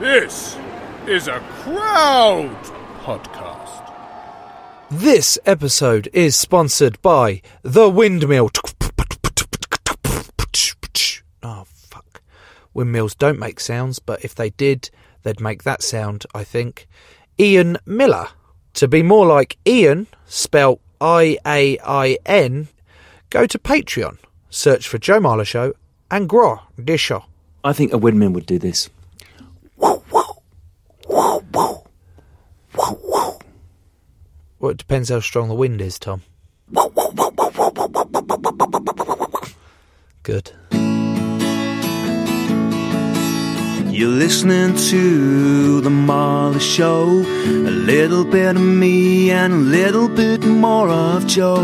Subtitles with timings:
[0.00, 0.56] This
[1.06, 2.50] is a crowd
[3.04, 3.92] podcast.
[4.90, 8.50] This episode is sponsored by The Windmill.
[11.44, 12.22] Oh, fuck.
[12.74, 14.90] Windmills don't make sounds, but if they did,
[15.22, 16.88] they'd make that sound, I think.
[17.38, 18.26] Iain Miller.
[18.74, 22.66] To be more like Iain, spelt I A I N,
[23.30, 24.18] go to Patreon,
[24.50, 25.72] search for Joe Marler Show,
[26.10, 27.26] and grow this show.
[27.62, 28.90] I think a windmill would do this.
[34.64, 36.22] Well, it depends how strong the wind is, Tom.
[40.22, 40.52] Good.
[43.92, 47.04] You're listening to The Marler Show.
[47.04, 51.62] A little bit of me and a little bit more of Joe.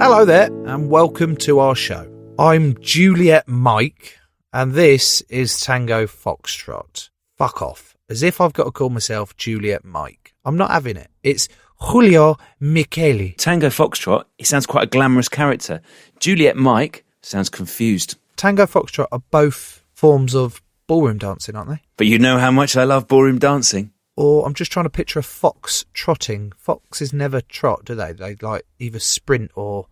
[0.00, 2.06] Hello there, and welcome to our show.
[2.38, 4.19] I'm Juliet Mike,
[4.52, 7.08] and this is Tango Foxtrot.
[7.36, 7.96] Fuck off.
[8.08, 10.34] As if I've got to call myself Juliet Mike.
[10.44, 11.10] I'm not having it.
[11.22, 11.48] It's
[11.80, 13.32] Julio Michele.
[13.36, 15.80] Tango Foxtrot, he sounds quite a glamorous character.
[16.18, 18.16] Juliet Mike sounds confused.
[18.36, 21.82] Tango Foxtrot are both forms of ballroom dancing, aren't they?
[21.96, 23.92] But you know how much I love ballroom dancing.
[24.16, 26.52] Or I'm just trying to picture a fox trotting.
[26.56, 28.12] Foxes never trot, do they?
[28.12, 29.86] They like either sprint or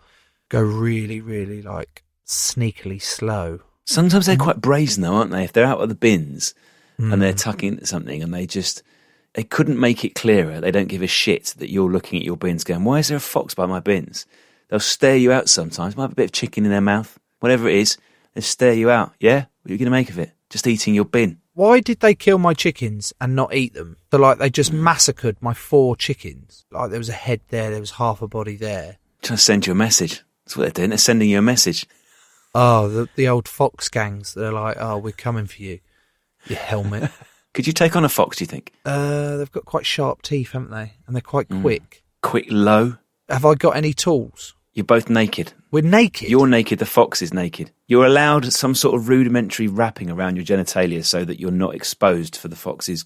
[0.48, 3.60] go really, really like sneakily slow.
[3.88, 4.40] Sometimes they're mm.
[4.40, 5.44] quite brazen though, aren't they?
[5.44, 6.52] If they're out of the bins
[6.98, 7.42] and they're mm.
[7.42, 8.82] tucking into something and they just
[9.32, 10.60] they couldn't make it clearer.
[10.60, 13.16] They don't give a shit that you're looking at your bins going, Why is there
[13.16, 14.26] a fox by my bins?
[14.68, 17.18] They'll stare you out sometimes, might have a bit of chicken in their mouth.
[17.40, 17.96] Whatever it is,
[18.34, 19.14] they stare you out.
[19.20, 19.46] Yeah?
[19.62, 20.32] What are you gonna make of it?
[20.50, 21.38] Just eating your bin.
[21.54, 23.96] Why did they kill my chickens and not eat them?
[24.10, 24.80] So like they just mm.
[24.80, 26.66] massacred my four chickens.
[26.70, 28.98] Like there was a head there, there was half a body there.
[29.22, 30.22] Trying to send you a message.
[30.44, 30.90] That's what they're doing.
[30.90, 31.86] They're sending you a message.
[32.54, 34.34] Oh, the the old fox gangs.
[34.34, 35.80] They're like, oh, we're coming for you.
[36.46, 37.10] You helmet.
[37.54, 38.72] Could you take on a fox, do you think?
[38.84, 40.92] uh, they've got quite sharp teeth, haven't they?
[41.06, 41.62] And they're quite Mm.
[41.62, 42.02] quick.
[42.22, 42.96] Quick, low.
[43.28, 44.54] Have I got any tools?
[44.74, 45.52] You're both naked.
[45.72, 46.28] We're naked.
[46.30, 47.72] You're naked, the fox is naked.
[47.88, 52.36] You're allowed some sort of rudimentary wrapping around your genitalia so that you're not exposed
[52.36, 53.04] for the fox's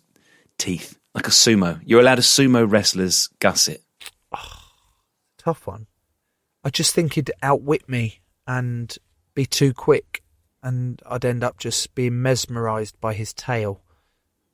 [0.58, 0.98] teeth.
[1.14, 1.80] Like a sumo.
[1.84, 3.80] You're allowed a sumo wrestler's gusset.
[5.38, 5.86] tough one.
[6.64, 8.94] I just think he'd outwit me and
[9.34, 10.22] be too quick,
[10.62, 13.80] and I'd end up just being mesmerised by his tail.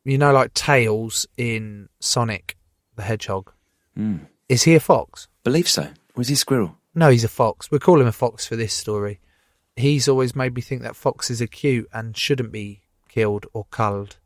[0.05, 2.57] You know, like Tails in Sonic
[2.99, 3.51] the Hedgehog.
[3.97, 4.27] Mm.
[4.51, 5.29] Is he a fox?
[5.43, 5.89] Believe so.
[6.17, 6.77] Was he a squirrel?
[6.95, 7.71] No, he's a fox.
[7.71, 9.21] We'll call him a fox for this story.
[9.77, 14.17] He's always made me think that foxes are cute and shouldn't be killed or culled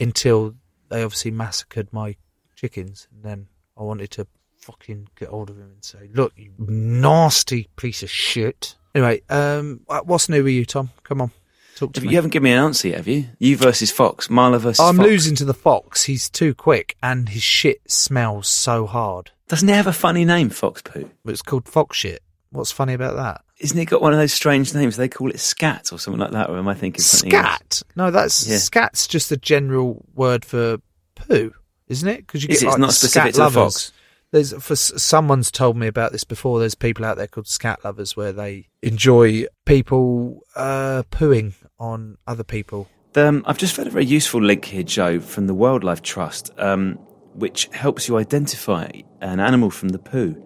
[0.00, 0.54] until
[0.88, 2.16] they obviously massacred my
[2.54, 3.06] chickens.
[3.12, 3.46] And then
[3.76, 4.26] I wanted to
[4.56, 8.76] fucking get hold of him and say, look, you nasty piece of shit.
[8.96, 10.88] Anyway, um, what's new with you, Tom?
[11.04, 11.30] Come on.
[11.76, 12.14] Talk to You me.
[12.14, 13.26] haven't given me an answer yet, have you?
[13.38, 14.28] You versus Fox.
[14.28, 15.06] Marler versus I'm Fox.
[15.06, 16.04] losing to the fox.
[16.04, 19.32] He's too quick, and his shit smells so hard.
[19.48, 21.10] Doesn't it have a funny name, Fox Poo?
[21.26, 22.22] But it's called fox shit.
[22.52, 23.42] What's funny about that?
[23.58, 24.96] Isn't it got one of those strange names?
[24.96, 27.46] They call it scat or something like that, or am I thinking something else?
[27.46, 27.82] Scat?
[27.96, 28.56] No, that's Yeah.
[28.56, 30.78] scat's just a general word for
[31.14, 31.52] poo,
[31.88, 32.26] isn't it?
[32.26, 32.66] Because you Is get it?
[32.68, 33.74] It's like not specific scat to the lovers.
[33.74, 33.92] fox?
[34.32, 36.58] There's for someone's told me about this before.
[36.58, 42.44] There's people out there called scat lovers where they enjoy people uh, pooing on other
[42.44, 42.88] people.
[43.14, 46.96] Um, I've just found a very useful link here, Joe, from the Wildlife Trust, um,
[47.34, 48.90] which helps you identify
[49.22, 50.42] an animal from the poo.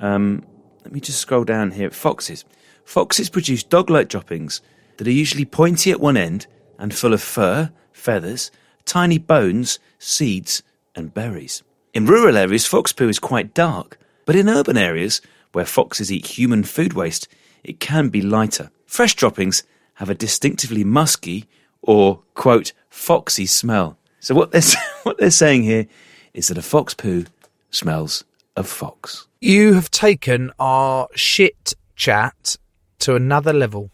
[0.00, 0.44] Um,
[0.84, 1.90] let me just scroll down here.
[1.90, 2.46] Foxes.
[2.84, 4.62] Foxes produce dog-like droppings
[4.96, 6.46] that are usually pointy at one end
[6.78, 8.50] and full of fur, feathers,
[8.86, 10.62] tiny bones, seeds,
[10.94, 11.62] and berries.
[11.94, 15.20] In rural areas, fox poo is quite dark, but in urban areas
[15.52, 17.28] where foxes eat human food waste,
[17.64, 18.70] it can be lighter.
[18.86, 19.62] Fresh droppings
[19.94, 21.46] have a distinctively musky
[21.82, 23.96] or, quote, foxy smell.
[24.20, 24.62] So what they're,
[25.02, 25.86] what they're saying here
[26.34, 27.24] is that a fox poo
[27.70, 28.24] smells
[28.56, 29.26] of fox.
[29.40, 32.56] You have taken our shit chat
[33.00, 33.90] to another level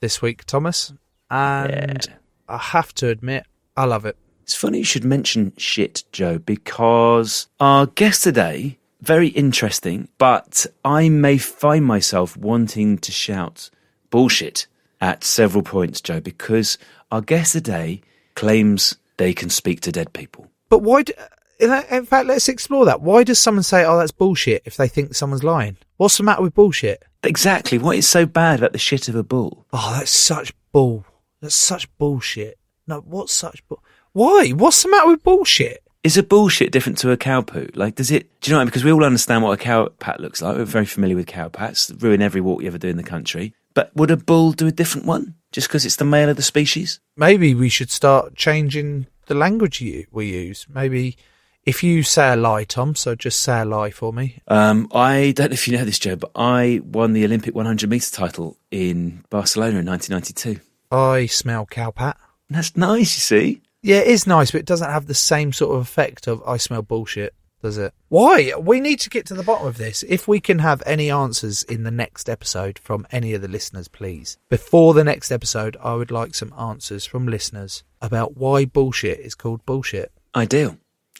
[0.00, 0.92] this week, Thomas,
[1.30, 2.06] and
[2.48, 3.44] I have to admit,
[3.76, 4.16] I love it.
[4.46, 11.08] It's funny you should mention shit, Joe, because our guest today, very interesting, but I
[11.08, 13.70] may find myself wanting to shout
[14.08, 14.68] bullshit
[15.00, 16.78] at several points, Joe, because
[17.10, 18.02] our guest today
[18.36, 20.48] claims they can speak to dead people.
[20.68, 21.02] But why?
[21.02, 21.12] Do,
[21.58, 23.00] in fact, let's explore that.
[23.00, 24.62] Why does someone say, "Oh, that's bullshit"?
[24.64, 27.02] If they think someone's lying, what's the matter with bullshit?
[27.24, 27.78] Exactly.
[27.78, 29.66] What is so bad about the shit of a bull?
[29.72, 31.04] Oh, that's such bull.
[31.40, 32.60] That's such bullshit.
[32.86, 33.82] No, what's such bull?
[34.16, 34.48] Why?
[34.48, 35.82] What's the matter with bullshit?
[36.02, 37.68] Is a bullshit different to a cow poo?
[37.74, 38.40] Like, does it?
[38.40, 38.56] Do you know?
[38.56, 38.68] what I mean?
[38.68, 40.56] Because we all understand what a cow pat looks like.
[40.56, 41.92] We're very familiar with cow pats.
[41.98, 43.52] Ruin every walk you ever do in the country.
[43.74, 46.42] But would a bull do a different one just because it's the male of the
[46.42, 46.98] species?
[47.14, 50.66] Maybe we should start changing the language you, we use.
[50.66, 51.18] Maybe
[51.66, 54.40] if you say a lie, Tom, so just say a lie for me.
[54.48, 57.90] Um, I don't know if you know this, Joe, but I won the Olympic 100
[57.90, 60.58] meter title in Barcelona in 1992.
[60.90, 62.14] I smell cowpat.
[62.48, 63.62] That's nice, you see.
[63.86, 66.56] Yeah, it is nice, but it doesn't have the same sort of effect of I
[66.56, 67.94] smell bullshit, does it?
[68.08, 68.52] Why?
[68.58, 70.02] We need to get to the bottom of this.
[70.08, 73.86] If we can have any answers in the next episode from any of the listeners,
[73.86, 74.38] please.
[74.48, 79.36] Before the next episode, I would like some answers from listeners about why bullshit is
[79.36, 80.10] called bullshit.
[80.34, 80.78] Ideal.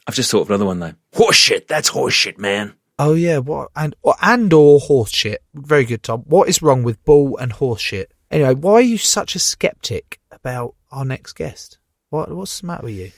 [0.09, 0.95] I've just thought of another one though.
[1.15, 1.69] Horseshit.
[1.69, 2.75] That's horseshit, man.
[2.99, 5.41] Oh yeah, what and or, and or horse shit.
[5.55, 6.23] Very good, Tom.
[6.23, 8.11] What is wrong with bull and horse shit?
[8.29, 11.79] Anyway, why are you such a skeptic about our next guest?
[12.11, 13.13] What what's the matter with you?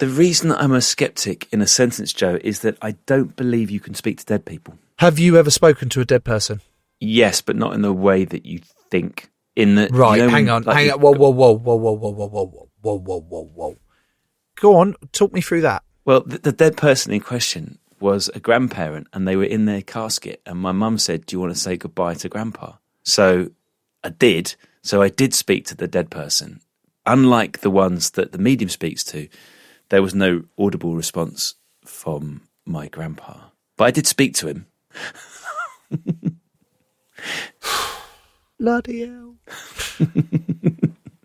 [0.00, 3.70] The reason that I'm a skeptic in a sentence, Joe, is that I don't believe
[3.70, 4.78] you can speak to dead people.
[4.98, 6.60] Have you ever spoken to a dead person?
[6.98, 9.28] Yes, but not in the way that you think.
[9.54, 11.00] In the Right, you know, hang on, like, hang on.
[11.00, 13.76] Whoa, whoa, whoa, whoa, whoa, whoa, whoa, whoa, whoa, whoa, whoa, whoa.
[14.56, 15.82] Go on, talk me through that.
[16.06, 19.82] Well, the, the dead person in question was a grandparent, and they were in their
[19.82, 20.40] casket.
[20.46, 23.50] And my mum said, "Do you want to say goodbye to Grandpa?" So
[24.02, 24.54] I did.
[24.82, 26.60] So I did speak to the dead person.
[27.06, 29.28] Unlike the ones that the medium speaks to,
[29.88, 31.54] there was no audible response
[31.84, 33.38] from my grandpa.
[33.76, 34.66] But I did speak to him.
[38.58, 39.34] Bloody hell.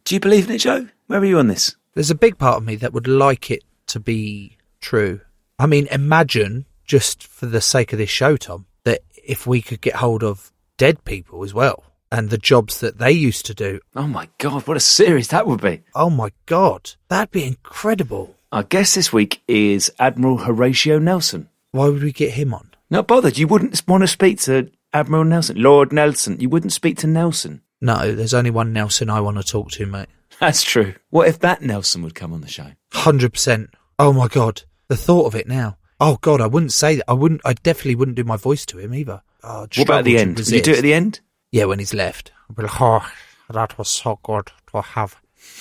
[0.03, 0.87] Do you believe in it, Joe?
[1.07, 1.75] Where are you on this?
[1.93, 5.21] There's a big part of me that would like it to be true.
[5.59, 9.81] I mean, imagine, just for the sake of this show, Tom, that if we could
[9.81, 13.79] get hold of dead people as well and the jobs that they used to do.
[13.95, 15.83] Oh my God, what a series that would be!
[15.95, 18.35] Oh my God, that'd be incredible.
[18.51, 21.49] Our guest this week is Admiral Horatio Nelson.
[21.71, 22.71] Why would we get him on?
[22.89, 23.37] Not bothered.
[23.37, 26.39] You wouldn't want to speak to Admiral Nelson, Lord Nelson.
[26.39, 27.61] You wouldn't speak to Nelson.
[27.81, 30.07] No, there's only one Nelson I want to talk to, mate.
[30.39, 30.95] That's true.
[31.09, 32.71] What if that Nelson would come on the show?
[32.93, 33.71] Hundred percent.
[33.99, 35.77] Oh my god, the thought of it now.
[35.99, 37.05] Oh god, I wouldn't say that.
[37.07, 37.41] I wouldn't.
[37.43, 39.21] I definitely wouldn't do my voice to him either.
[39.43, 40.37] Oh, What about the end?
[40.37, 41.19] Would you do it at the end?
[41.51, 42.31] Yeah, when he's left.
[42.55, 43.09] Like, oh,
[43.49, 45.15] that was so good to have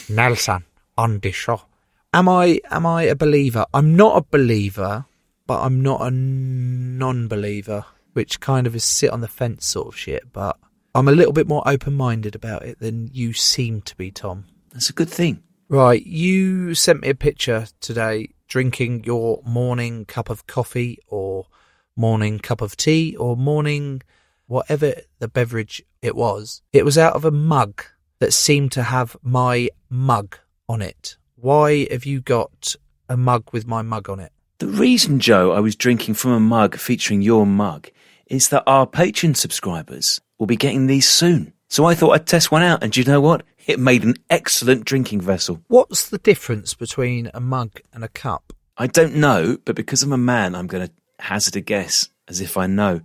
[0.08, 0.64] Nelson
[0.98, 1.62] on the show.
[2.12, 2.60] Am I?
[2.70, 3.66] Am I a believer?
[3.72, 5.04] I'm not a believer,
[5.46, 9.96] but I'm not a non-believer, which kind of is sit on the fence sort of
[9.96, 10.32] shit.
[10.32, 10.58] But
[10.94, 14.46] I'm a little bit more open-minded about it than you seem to be, Tom.
[14.72, 15.42] That's a good thing.
[15.68, 21.46] Right, you sent me a picture today drinking your morning cup of coffee or
[21.96, 24.02] morning cup of tea or morning
[24.46, 26.62] whatever the beverage it was.
[26.72, 27.82] It was out of a mug
[28.18, 30.38] that seemed to have my mug
[30.68, 31.16] on it.
[31.36, 32.74] Why have you got
[33.08, 34.32] a mug with my mug on it?
[34.58, 37.90] The reason, Joe, I was drinking from a mug featuring your mug
[38.26, 41.52] is that our Patreon subscribers will be getting these soon.
[41.68, 43.42] So I thought I'd test one out, and do you know what?
[43.66, 45.60] It made an excellent drinking vessel.
[45.68, 48.52] What's the difference between a mug and a cup?
[48.76, 52.40] I don't know, but because I'm a man, I'm going to hazard a guess as
[52.40, 53.00] if I know.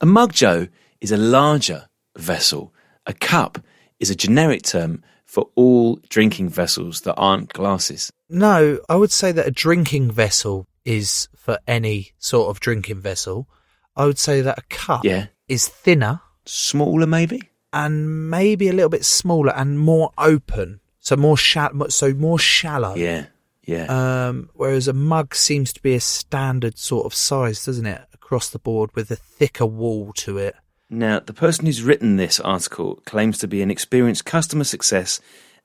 [0.00, 0.68] A mug, Joe,
[1.00, 2.72] is a larger vessel.
[3.06, 3.58] A cup
[3.98, 8.12] is a generic term for all drinking vessels that aren't glasses.
[8.28, 13.48] No, I would say that a drinking vessel is for any sort of drinking vessel.
[13.96, 15.26] I would say that a cup Yeah.
[15.48, 17.42] is thinner Smaller, maybe?
[17.72, 20.80] and maybe a little bit smaller and more open.
[21.00, 22.94] So more shallow, so more shallow.
[22.94, 23.26] Yeah,
[23.64, 23.84] yeah.
[24.28, 28.50] Um, whereas a mug seems to be a standard sort of size, doesn't it, across
[28.50, 30.54] the board with a thicker wall to it.
[30.90, 35.18] Now, the person who's written this article claims to be an experienced customer success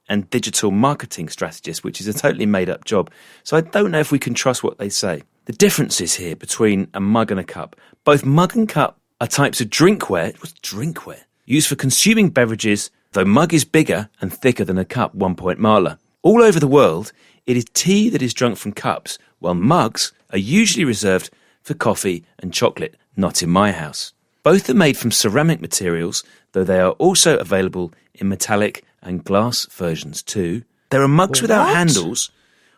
[0.07, 3.11] and digital marketing strategist, which is a totally made up job.
[3.43, 5.23] So I don't know if we can trust what they say.
[5.43, 7.75] The differences here between a mug and a cup.
[8.05, 10.33] Both mug and cup are types of drinkware.
[10.39, 11.23] What's drinkware?
[11.43, 15.59] Used for consuming beverages, though mug is bigger and thicker than a cup, one point
[15.59, 15.97] Marler.
[16.21, 17.11] All over the world,
[17.45, 21.29] it is tea that is drunk from cups, while mugs are usually reserved
[21.63, 24.13] for coffee and chocolate, not in my house.
[24.43, 29.65] Both are made from ceramic materials, though they are also available in metallic and glass
[29.71, 30.63] versions too.
[30.89, 32.29] There are mugs without handles,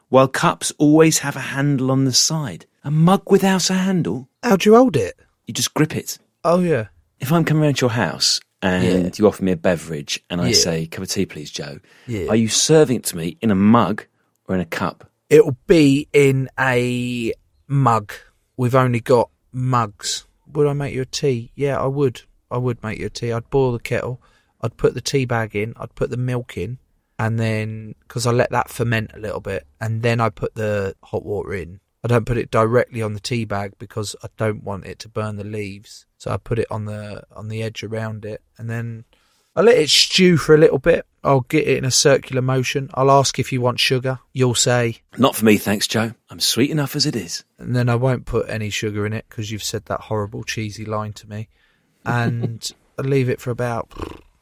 [0.10, 2.66] while cups always have a handle on the side.
[2.84, 5.20] A mug without a handle, How do you hold it?
[5.48, 6.20] you just grip it.
[6.44, 6.88] Oh yeah.
[7.20, 9.12] If I'm coming around to your house and Yeah.
[9.16, 10.54] you offer me a beverage and I Yeah.
[10.56, 12.28] say, cup of tea, please, Joe, Yeah.
[12.30, 14.06] are you serving it to me in a mug
[14.48, 15.10] or in a cup?
[15.30, 17.34] It'll be in a
[17.68, 18.14] mug.
[18.58, 20.26] We've only got mugs.
[20.54, 21.52] Would I make you a tea?
[21.56, 22.22] Yeah, I would.
[22.50, 23.32] I would make you a tea.
[23.32, 24.22] I'd boil the kettle.
[24.62, 25.74] I'd put the tea bag in.
[25.78, 26.80] I'd put the milk in,
[27.20, 30.96] and then because I let that ferment a little bit, and then I put the
[31.04, 31.80] hot water in.
[32.04, 35.10] I don't put it directly on the tea bag because I don't want it to
[35.10, 36.06] burn the leaves.
[36.18, 39.06] So I put it on the on the edge around it, and then
[39.56, 41.06] I let it stew for a little bit.
[41.24, 42.90] I'll get it in a circular motion.
[42.94, 44.20] I'll ask if you want sugar.
[44.34, 46.14] You'll say, Not for me, thanks, Joe.
[46.30, 47.44] I'm sweet enough as it is.
[47.58, 50.86] and then I won't put any sugar in it because you've said that horrible cheesy
[50.86, 51.48] line to me.
[52.06, 52.70] And
[53.00, 53.90] I leave it for about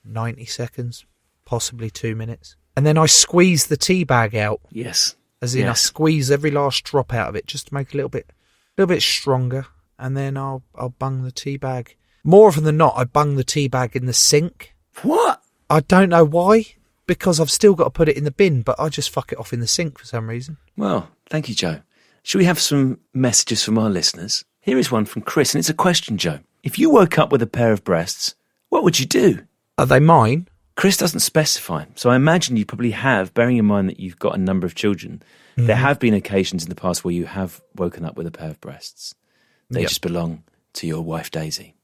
[0.03, 1.05] 90 seconds,
[1.46, 2.55] possibly two minutes.
[2.75, 5.15] And then I squeeze the tea bag out, Yes.
[5.41, 7.98] as in I squeeze every last drop out of it just to make it a
[7.98, 9.67] little bit, a little bit stronger.
[10.00, 11.96] And then I'll, I'll bung the tea bag.
[12.24, 14.72] More often than not, I bung the tea bag in the sink.
[15.01, 15.41] What?
[15.69, 16.65] I don't know why,
[17.07, 19.39] because I've still got to put it in the bin, but I just fuck it
[19.39, 20.57] off in the sink for some reason.
[20.77, 21.81] Well, thank you, Joe.
[22.23, 24.45] Should we have some messages from our listeners?
[24.62, 26.39] Here is one from Chris, and it's a question, Joe.
[26.63, 28.35] If you woke up with a pair of breasts,
[28.69, 29.45] what would you do?
[29.77, 30.47] Are they mine?
[30.75, 34.35] Chris doesn't specify, so I imagine you probably have, bearing in mind that you've got
[34.35, 35.21] a number of children.
[35.55, 35.83] There mm-hmm.
[35.83, 38.62] have been occasions in the past where you have woken up with a pair of
[38.62, 39.13] breasts.
[39.69, 39.89] They Yep.
[39.89, 41.75] just belong to your wife, Daisy.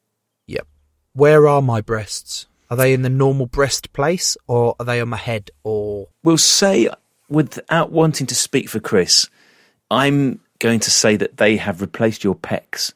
[0.47, 0.67] Yep.
[1.13, 2.47] Where are my breasts?
[2.69, 6.37] Are they in the normal breast place or are they on my head or We'll
[6.37, 6.89] say,
[7.27, 9.27] without wanting to speak for Chris,
[9.89, 12.93] I'm going to say that they have replaced your pecs.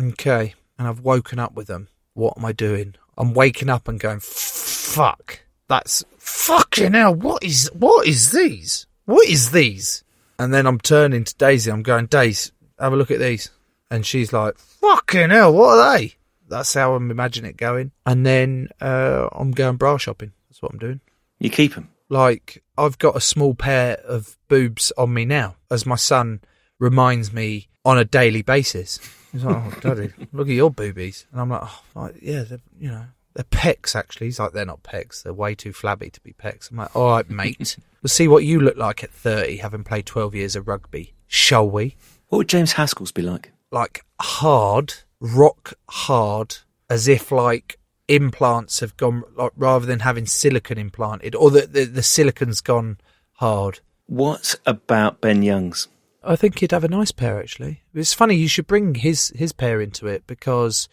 [0.00, 0.54] Okay.
[0.78, 1.88] And I've woken up with them.
[2.14, 2.94] What am I doing?
[3.16, 5.40] I'm waking up and going, fuck.
[5.68, 7.14] That's fucking hell.
[7.14, 8.86] What is what is these?
[9.04, 10.02] What is these?
[10.38, 11.70] And then I'm turning to Daisy.
[11.70, 13.50] I'm going, Daisy, have a look at these.
[13.90, 16.14] And she's like, fucking hell, what are they?
[16.54, 17.90] That's how I'm imagining it going.
[18.06, 20.32] And then uh, I'm going bra shopping.
[20.48, 21.00] That's what I'm doing.
[21.40, 21.90] You keep them.
[22.08, 26.40] like I've got a small pair of boobs on me now, as my son
[26.78, 29.00] reminds me on a daily basis.
[29.32, 32.60] He's like, "Oh, daddy, look at your boobies," and I'm like, oh, like, "Yeah, they're,
[32.78, 35.22] you know, they're pecs." Actually, he's like, "They're not pecs.
[35.24, 38.44] They're way too flabby to be pecs." I'm like, "All right, mate, we'll see what
[38.44, 41.96] you look like at 30, having played 12 years of rugby, shall we?"
[42.28, 43.50] What would James Haskell's be like?
[43.72, 44.94] like hard,
[45.24, 46.58] rock hard,
[46.90, 47.78] as if like
[48.08, 52.98] implants have gone like rather than having silicon implanted, or the the, the silicon's gone
[53.34, 53.80] hard.
[54.06, 55.88] What about Ben Youngs'?
[56.22, 57.82] I think he'd have a nice pair actually.
[57.94, 60.88] It's funny you should bring his his pair into it because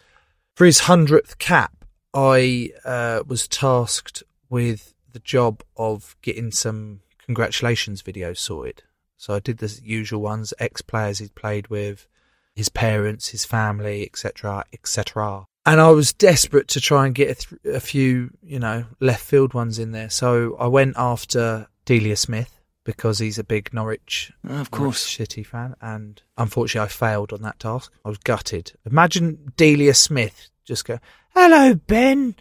[0.55, 8.01] for his hundredth cap, I uh, was tasked with the job of getting some congratulations
[8.01, 8.83] videos sorted.
[9.17, 12.07] So I did the usual ones: ex players he'd played with,
[12.55, 15.45] his parents, his family, etc., etc.
[15.65, 19.23] And I was desperate to try and get a, th- a few, you know, left
[19.23, 20.09] field ones in there.
[20.09, 24.81] So I went after Delia Smith because he's a big Norwich, of course.
[24.81, 27.91] Norwich City fan, and unfortunately I failed on that task.
[28.03, 28.73] I was gutted.
[28.89, 30.99] Imagine Delia Smith just go,
[31.35, 32.35] "Hello, Ben.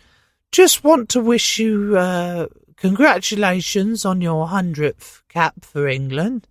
[0.50, 6.46] Just want to wish you uh, congratulations on your hundredth cap for England."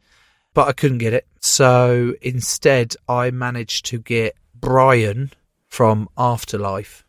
[0.59, 5.31] But I couldn't get it, so instead I managed to get Brian
[5.69, 7.05] from Afterlife,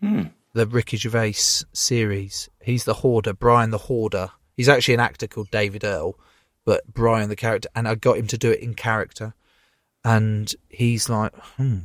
[0.00, 0.28] Hmm.
[0.54, 1.34] the Ricky Gervais
[1.74, 2.48] series.
[2.62, 4.30] He's the hoarder, Brian the hoarder.
[4.56, 6.18] He's actually an actor called David Earl,
[6.64, 9.34] but Brian the character, and I got him to do it in character.
[10.02, 11.80] And he's like, hmm,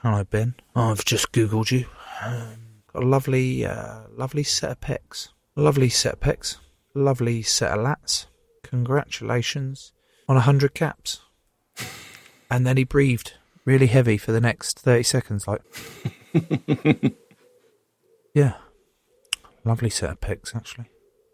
[0.00, 1.86] hello Ben, I've just googled you.
[2.22, 6.58] Um, got a lovely, uh, lovely set of pecs, lovely set of pecs,
[6.94, 8.26] lovely set of lats.
[8.62, 9.92] Congratulations
[10.30, 11.20] on a hundred caps.
[12.48, 13.34] and then he breathed
[13.64, 15.60] really heavy for the next thirty seconds, like.
[18.32, 18.54] Yeah.
[19.64, 20.86] Lovely set of pecs, actually.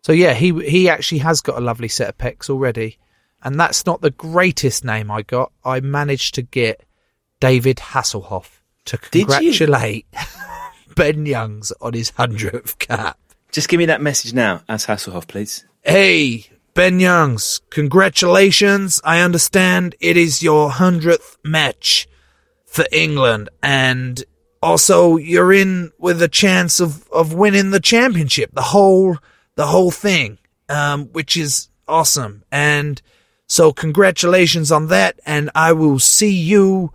[0.03, 2.99] So yeah, he he actually has got a lovely set of pecs already,
[3.43, 5.53] and that's not the greatest name I got.
[5.63, 6.85] I managed to get
[7.39, 10.07] David Hasselhoff to congratulate
[10.97, 13.19] Ben Youngs on his hundredth cap.
[13.53, 15.67] Just give me that message now, as Hasselhoff, please.
[15.83, 16.47] Hey,
[16.77, 19.01] Ben Youngs, congratulations.
[19.03, 22.07] I understand it is your hundredth match
[22.67, 24.23] for England, and
[24.63, 29.17] also you're in with a chance of, of winning the championship, the whole
[29.55, 30.37] the whole thing,
[30.69, 32.45] um, which is awesome.
[32.53, 33.01] And
[33.47, 36.93] so congratulations on that, and I will see you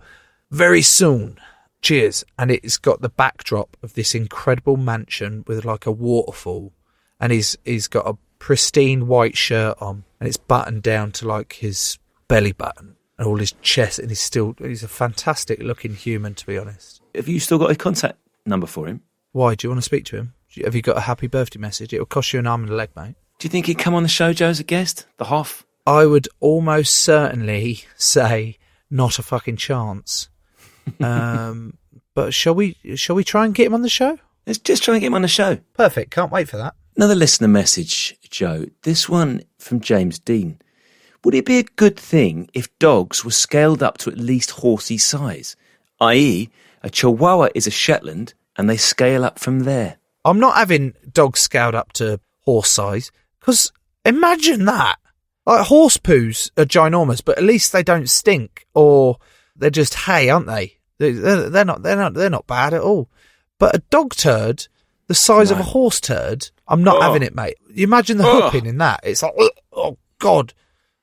[0.52, 1.40] very soon.
[1.80, 2.22] Cheers.
[2.38, 6.72] And it's got the backdrop of this incredible mansion with like a waterfall,
[7.18, 11.52] and he's he's got a pristine white shirt on, and it's buttoned down to like
[11.52, 16.34] his belly button and all his chest, and he's still he's a fantastic looking human,
[16.34, 17.00] to be honest.
[17.14, 19.00] Have you still got a contact number for him?
[19.30, 20.34] Why do you want to speak to him?
[20.64, 21.92] Have you got a happy birthday message?
[21.92, 23.14] It'll cost you an arm and a leg, mate.
[23.38, 25.06] Do you think he'd come on the show, Joe, as a guest?
[25.18, 25.64] The Hoff?
[25.86, 28.58] I would almost certainly say
[28.90, 30.28] not a fucking chance.
[31.00, 31.78] Um,
[32.12, 32.76] but shall we?
[32.96, 34.18] Shall we try and get him on the show?
[34.48, 35.60] Let's just try and get him on the show.
[35.74, 36.10] Perfect.
[36.10, 36.74] Can't wait for that.
[36.96, 38.66] Another listener message, Joe.
[38.82, 40.58] This one from James Dean.
[41.24, 44.98] Would it be a good thing if dogs were scaled up to at least horsey
[44.98, 45.56] size?
[46.00, 46.50] I.e.,
[46.82, 49.96] a Chihuahua is a Shetland and they scale up from there.
[50.24, 53.72] I'm not having dogs scaled up to horse size because
[54.04, 54.96] imagine that.
[55.46, 59.18] Like horse poos are ginormous, but at least they don't stink or
[59.56, 60.78] they're just hay, aren't they?
[60.98, 61.82] They- They're, they're not.
[61.82, 62.14] They're not.
[62.14, 63.08] They're not bad at all.
[63.58, 64.66] But a dog turd,
[65.08, 67.58] the size of a horse turd, I'm not having it, mate.
[67.72, 69.00] You imagine the hooping in that.
[69.04, 69.34] It's like,
[69.72, 70.54] oh god,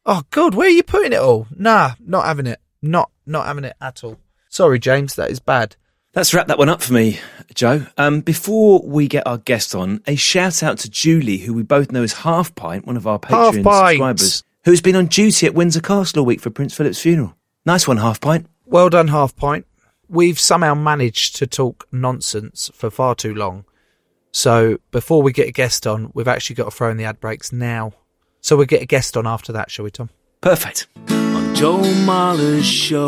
[0.06, 1.48] oh god, where are you putting it all?
[1.56, 2.60] Nah, not having it.
[2.82, 4.18] Not not having it at all.
[4.50, 5.76] Sorry, James, that is bad.
[6.16, 7.20] Let's wrap that one up for me,
[7.54, 7.86] Joe.
[7.98, 11.92] Um, before we get our guest on, a shout out to Julie, who we both
[11.92, 15.82] know as Half Pint, one of our Patreon subscribers, who's been on duty at Windsor
[15.82, 17.36] Castle all week for Prince Philip's funeral.
[17.64, 18.48] Nice one, Half Pint.
[18.70, 19.66] Well done, half pint.
[20.08, 23.66] We've somehow managed to talk nonsense for far too long.
[24.32, 27.20] So before we get a guest on, we've actually got to throw in the ad
[27.20, 27.94] breaks now.
[28.42, 30.10] So we'll get a guest on after that, shall we, Tom?
[30.42, 30.88] Perfect.
[31.10, 33.08] On Joe Marler's show.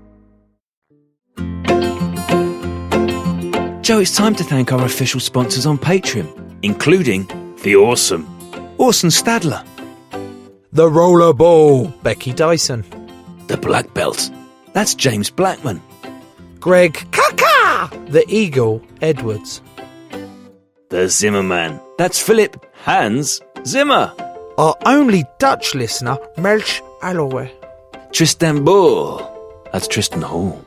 [3.91, 6.29] Joe, it's time to thank our official sponsors on Patreon,
[6.61, 7.27] including
[7.61, 8.25] the awesome
[8.77, 9.65] Orson Stadler,
[10.71, 12.85] The Rollerball, Becky Dyson,
[13.47, 14.31] the Black Belt.
[14.71, 15.81] That's James Blackman,
[16.61, 19.61] Greg Kaka, The Eagle Edwards,
[20.87, 21.77] the Zimmerman.
[21.97, 24.13] That's Philip Hans Zimmer,
[24.57, 27.51] our only Dutch listener, Melch Alloway,
[28.13, 29.19] Tristan Bull.
[29.73, 30.63] That's Tristan Hall.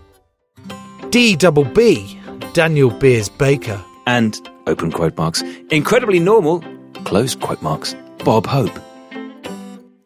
[1.09, 2.21] D double B,
[2.55, 4.39] Daniel Beers Baker, and
[4.69, 6.63] open quote marks, incredibly normal,
[7.03, 8.79] close quote marks, Bob Hope.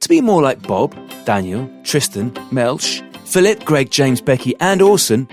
[0.01, 5.27] To be more like Bob, Daniel, Tristan, Melch, Philip, Greg, James, Becky, and Orson,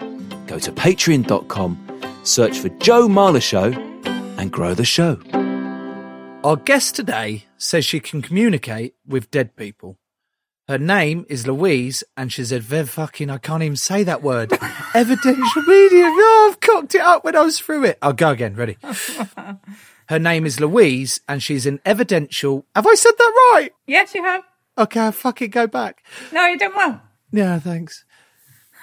[0.47, 3.71] go to patreon.com, search for Joe Marler Show,
[4.38, 5.17] and grow the show.
[6.43, 9.97] Our guest today says she can communicate with dead people.
[10.67, 14.51] Her name is Louise, and she's a very fucking, I can't even say that word.
[14.95, 16.12] Evidential medium.
[16.12, 17.99] Oh, I've cocked it up when I was through it.
[18.01, 18.56] I'll go again.
[18.56, 18.78] Ready?
[20.10, 22.65] Her name is Louise, and she's an evidential.
[22.75, 23.69] Have I said that right?
[23.86, 24.43] Yes, you have.
[24.78, 26.04] Okay, I'll fucking go back.
[26.32, 27.01] No, you done well.
[27.32, 28.04] Yeah, thanks.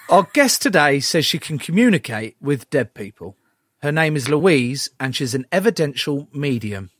[0.08, 3.36] Our guest today says she can communicate with dead people.
[3.82, 6.90] Her name is Louise, and she's an evidential medium.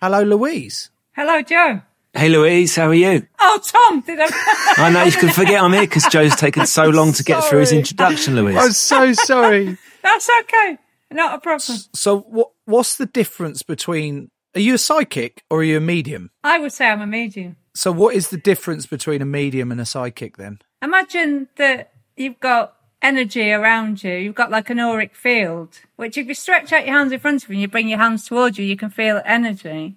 [0.00, 0.90] Hello, Louise.
[1.12, 1.82] Hello, Joe.
[2.12, 3.26] Hey Louise, how are you?
[3.38, 4.26] Oh, Tom, did I?
[4.78, 7.60] I know you can forget I'm here because Joe's taken so long to get through
[7.60, 8.56] his introduction, Louise.
[8.56, 9.78] I'm so sorry.
[10.02, 10.78] That's okay.
[11.12, 11.78] Not a problem.
[11.94, 14.30] So, what what's the difference between?
[14.56, 16.30] Are you a psychic or are you a medium?
[16.42, 17.56] I would say I'm a medium.
[17.74, 20.58] So, what is the difference between a medium and a psychic then?
[20.82, 24.14] Imagine that you've got energy around you.
[24.14, 27.44] You've got like an auric field, which if you stretch out your hands in front
[27.44, 29.96] of you and you bring your hands towards you, you can feel energy.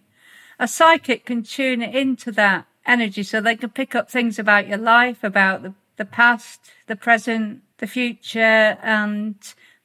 [0.60, 4.78] A psychic can tune into that energy so they can pick up things about your
[4.78, 9.36] life, about the, the past, the present, the future, and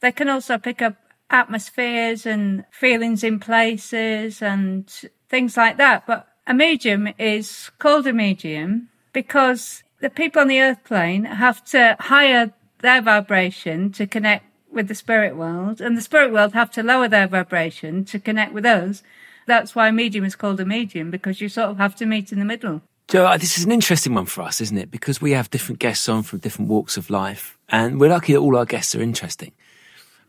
[0.00, 0.96] they can also pick up
[1.30, 4.88] atmospheres and feelings in places and
[5.28, 6.06] things like that.
[6.06, 11.64] But a medium is called a medium because the people on the earth plane have
[11.66, 16.70] to higher their vibration to connect with the spirit world and the spirit world have
[16.70, 19.02] to lower their vibration to connect with us.
[19.48, 22.32] That's why a medium is called a medium because you sort of have to meet
[22.32, 22.82] in the middle.
[23.08, 24.90] Joe, this is an interesting one for us, isn't it?
[24.90, 28.40] Because we have different guests on from different walks of life, and we're lucky that
[28.40, 29.52] all our guests are interesting.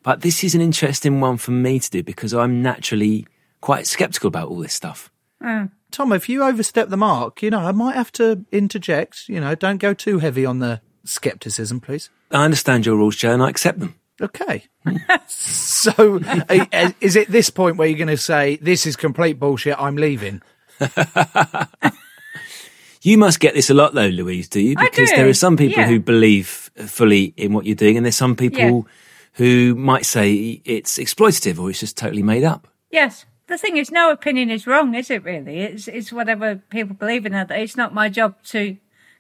[0.01, 3.27] But this is an interesting one for me to do because I'm naturally
[3.59, 5.11] quite skeptical about all this stuff.
[5.43, 5.71] Mm.
[5.91, 9.27] Tom, if you overstep the mark, you know, I might have to interject.
[9.27, 12.09] You know, don't go too heavy on the skepticism, please.
[12.31, 13.98] I understand your rules, Joe, and I accept them.
[14.21, 14.63] Okay.
[15.27, 19.75] so, uh, is it this point where you're going to say, this is complete bullshit,
[19.79, 20.41] I'm leaving?
[23.01, 24.75] You must get this a lot, though, Louise, do you?
[24.77, 25.87] I Because do, there are some people yeah.
[25.87, 28.81] who believe fully in what you're doing, and there's some people Yeah.
[29.35, 32.67] who might say it's exploitative or it's just totally made up.
[32.91, 33.25] Yes.
[33.47, 35.59] The thing is, no opinion is wrong, is it really?
[35.61, 37.33] It's, it's whatever people believe in.
[37.33, 37.49] it.
[37.51, 38.75] It's not my job to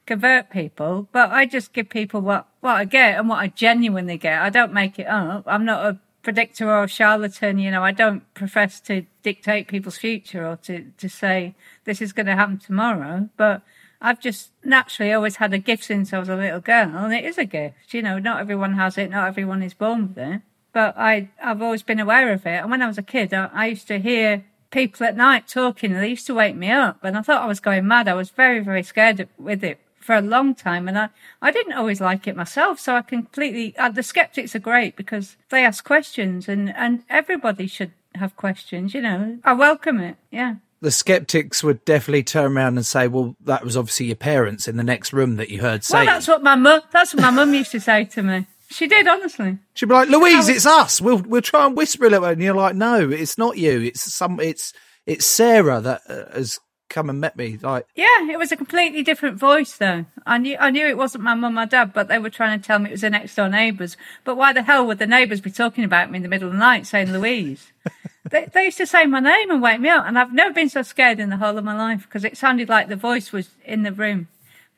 [0.09, 4.17] convert people, but I just give people what, what I get and what I genuinely
[4.17, 4.41] get.
[4.41, 5.43] I don't make it up.
[5.45, 9.97] I'm not a predictor or a charlatan, you know, I don't profess to dictate people's
[9.97, 11.53] future or to, to say
[11.85, 13.61] this is going to happen tomorrow, but
[14.01, 17.23] I've just naturally always had a gift since I was a little girl, and it
[17.23, 17.93] is a gift.
[17.93, 20.41] You know, not everyone has it, not everyone is born with it
[20.71, 22.61] but I, I've always been aware of it.
[22.61, 25.91] And when I was a kid, I, I used to hear people at night talking,
[25.91, 26.99] and they used to wake me up.
[27.03, 28.07] And I thought I was going mad.
[28.07, 30.87] I was very, very scared with it for a long time.
[30.87, 31.09] And I,
[31.41, 32.79] I didn't always like it myself.
[32.79, 37.67] So I completely, uh, the skeptics are great because they ask questions, and, and everybody
[37.67, 39.39] should have questions, you know.
[39.43, 40.17] I welcome it.
[40.31, 40.55] Yeah.
[40.81, 44.77] The skeptics would definitely turn around and say, well, that was obviously your parents in
[44.77, 46.05] the next room that you heard Well, saying.
[46.05, 48.47] that's what my mum, that's what my mum used to say to me.
[48.71, 49.57] She did, honestly.
[49.73, 51.01] She'd be like, Louise, it's us.
[51.01, 53.81] We'll we'll try and whisper a little, and you're like, no, it's not you.
[53.81, 54.39] It's some.
[54.39, 54.73] It's
[55.07, 57.57] it's Sarah that uh, has come and met me.
[57.61, 60.05] Like, Yeah, it was a completely different voice though.
[60.25, 62.65] I knew I knew it wasn't my mum or dad, but they were trying to
[62.65, 63.95] tell me it was the next door neighbours.
[64.23, 66.53] But why the hell would the neighbours be talking about me in the middle of
[66.53, 67.71] the night saying Louise?
[68.29, 70.69] they, they used to say my name and wake me up, and I've never been
[70.69, 73.49] so scared in the whole of my life because it sounded like the voice was
[73.63, 74.27] in the room.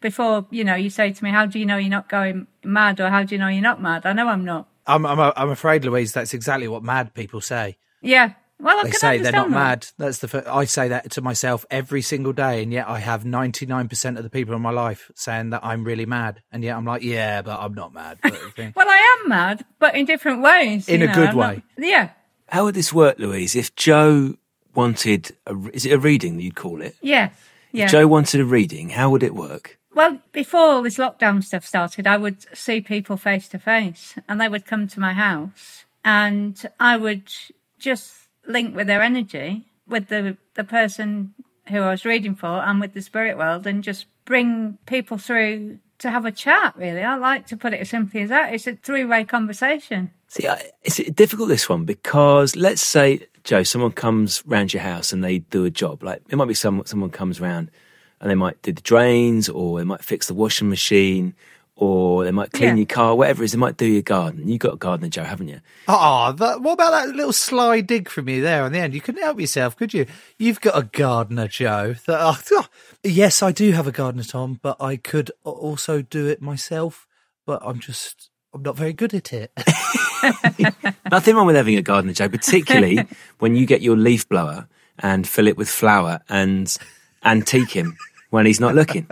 [0.02, 3.00] Before you know, you say to me, "How do you know you're not going mad?"
[3.00, 4.68] or "How do you know you're not mad?" I know I'm not.
[4.88, 7.78] I'm I'm I'm afraid, Louise, that's exactly what mad people say.
[8.02, 8.34] Yeah.
[8.62, 9.60] Well, I They can say they're not understand that.
[9.60, 9.88] mad.
[9.98, 10.28] That's the.
[10.28, 14.24] fir- I say that to myself every single day, and yet I have 99% of
[14.24, 17.42] the people in my life saying that I'm really mad, and yet I'm like, yeah,
[17.42, 18.20] but I'm not mad.
[18.22, 18.34] But
[18.76, 20.88] Well, I am mad, but in different ways.
[20.88, 21.64] In you a know, good I'm not- way.
[21.78, 22.10] yeah.
[22.50, 23.56] How would this work, Louise?
[23.56, 24.36] If Joe
[24.76, 26.96] wanted, a, is it a reading that you'd call it?
[27.02, 27.30] Yeah.
[27.72, 27.86] Yeah.
[27.86, 29.78] If Joe wanted a reading, how would it work?
[29.96, 34.40] Well, before all this lockdown stuff started, I would see people face to face and
[34.40, 37.24] they would come to my house and I would
[37.80, 38.14] just
[38.46, 41.34] link with their energy, with the, the person
[41.68, 45.80] who I was reading for and with the spirit world and just bring people through
[46.00, 47.04] to have a chat, really.
[47.04, 48.54] I like to put it as simply as that.
[48.54, 50.12] It's a three way conversation.
[50.28, 55.14] See, I- it's difficult this one because let's say Joe, someone comes round your house
[55.14, 56.04] and they do a job.
[56.04, 57.70] Like it might be someone someone comes round
[58.20, 61.34] and they might do the drains, or they might fix the washing machine,
[61.82, 62.76] or they might clean Yeah.
[62.76, 63.54] your car, whatever it is.
[63.54, 64.48] They might do your garden.
[64.48, 65.62] You've got a gardener, Joe, haven't you?
[65.88, 68.94] Oh, that, what about that little sly dig from you there on the end?
[68.94, 70.06] You couldn't help yourself, could you?
[70.38, 71.96] You've got a gardener, Joe.
[72.06, 72.66] That, oh,
[73.04, 77.08] yes, I do have a gardener, Tom, but I could also do it myself.
[77.48, 79.52] But I'm just, I'm not very good at it.
[81.12, 83.08] Nothing wrong with having a gardener, Joe, particularly
[83.40, 84.68] when you get your leaf blower
[85.00, 86.78] and fill it with flour and
[87.26, 87.98] antique him
[88.30, 89.08] when he's not looking.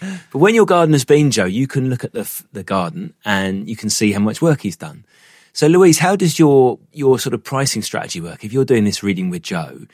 [0.00, 3.76] But when your gardener's been, Joe, you can look at the the garden and you
[3.76, 5.04] can see how much work he's done.
[5.52, 8.44] So, Louise, how does your your sort of pricing strategy work?
[8.44, 9.86] If you're doing this reading with Joe,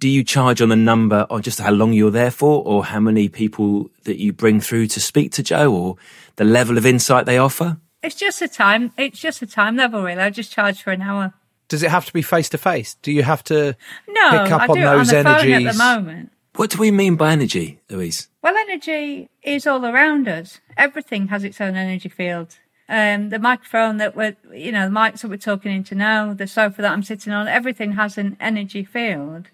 [0.00, 3.00] do you charge on the number or just how long you're there for, or how
[3.00, 5.96] many people that you bring through to speak to Joe, or
[6.36, 7.78] the level of insight they offer?
[8.02, 8.92] It's just a time.
[8.96, 10.20] It's just a time level, really.
[10.20, 11.32] I just charge for an hour.
[11.68, 12.94] Does it have to be face to face?
[13.02, 13.76] Do you have to
[14.08, 15.54] No, pick up I on do those it on the energies?
[15.56, 16.32] phone at the moment.
[16.58, 18.26] What do we mean by energy, Louise?
[18.42, 20.58] Well, energy is all around us.
[20.76, 22.58] Everything has its own energy field.
[22.88, 26.48] Um, the microphone that we're, you know, the mics that we're talking into now, the
[26.48, 29.50] sofa that I'm sitting on, everything has an energy field,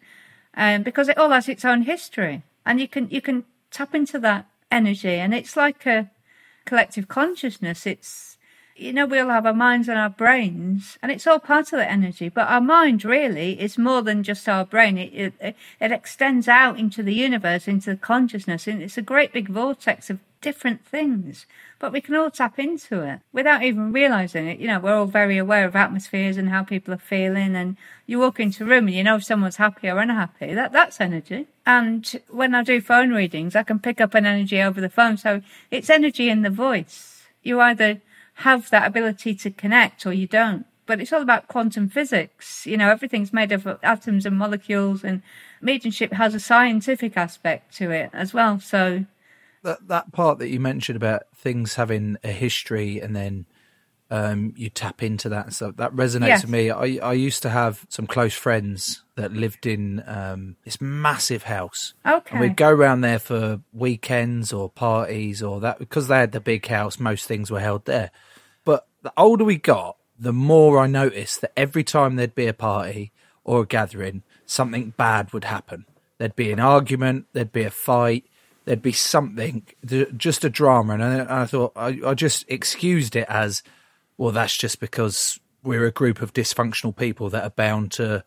[0.57, 4.19] um, because it all has its own history, and you can you can tap into
[4.21, 6.11] that energy, and it's like a
[6.65, 7.87] collective consciousness.
[7.87, 8.34] It's
[8.77, 11.79] you know, we all have our minds and our brains, and it's all part of
[11.79, 12.29] the energy.
[12.29, 14.99] But our mind really is more than just our brain.
[14.99, 19.33] It, it, it extends out into the universe, into the consciousness, and it's a great
[19.33, 21.47] big vortex of different things.
[21.79, 24.59] But we can all tap into it without even realizing it.
[24.59, 27.55] You know, we're all very aware of atmospheres and how people are feeling.
[27.57, 30.53] And you walk into a room and you know if someone's happy or unhappy.
[30.53, 31.47] That that's energy.
[31.65, 35.17] And when I do phone readings, I can pick up an energy over the phone.
[35.17, 37.23] So it's energy in the voice.
[37.43, 38.01] You either
[38.39, 40.67] have that ability to connect or you don't.
[40.87, 42.67] But it's all about quantum physics.
[42.67, 45.23] You know, everything's made of atoms and molecules, and
[45.63, 48.61] mediumship has a scientific aspect to it as well.
[48.61, 49.07] So,
[49.63, 53.47] that that part that you mentioned about things having a history and then
[54.11, 56.43] um, you tap into that and stuff that resonates Yes.
[56.43, 56.71] with me.
[56.71, 61.95] I I used to have some close friends that lived in um, this massive house.
[62.07, 62.31] Okay.
[62.33, 66.41] And we'd go around there for weekends or parties or that because they had the
[66.41, 66.99] big house.
[67.01, 68.11] Most things were held there.
[68.65, 72.55] But the older we got, the more I noticed that every time there'd be a
[72.55, 73.13] party
[73.45, 75.87] or a gathering, something bad would happen.
[76.19, 78.25] There'd be an argument, there'd be a fight,
[78.65, 79.67] there'd be something,
[80.17, 80.95] just a drama.
[80.95, 83.63] And I, I thought, I, I just excused it as,
[84.17, 88.23] well, that's just because we're a group of dysfunctional people that are bound to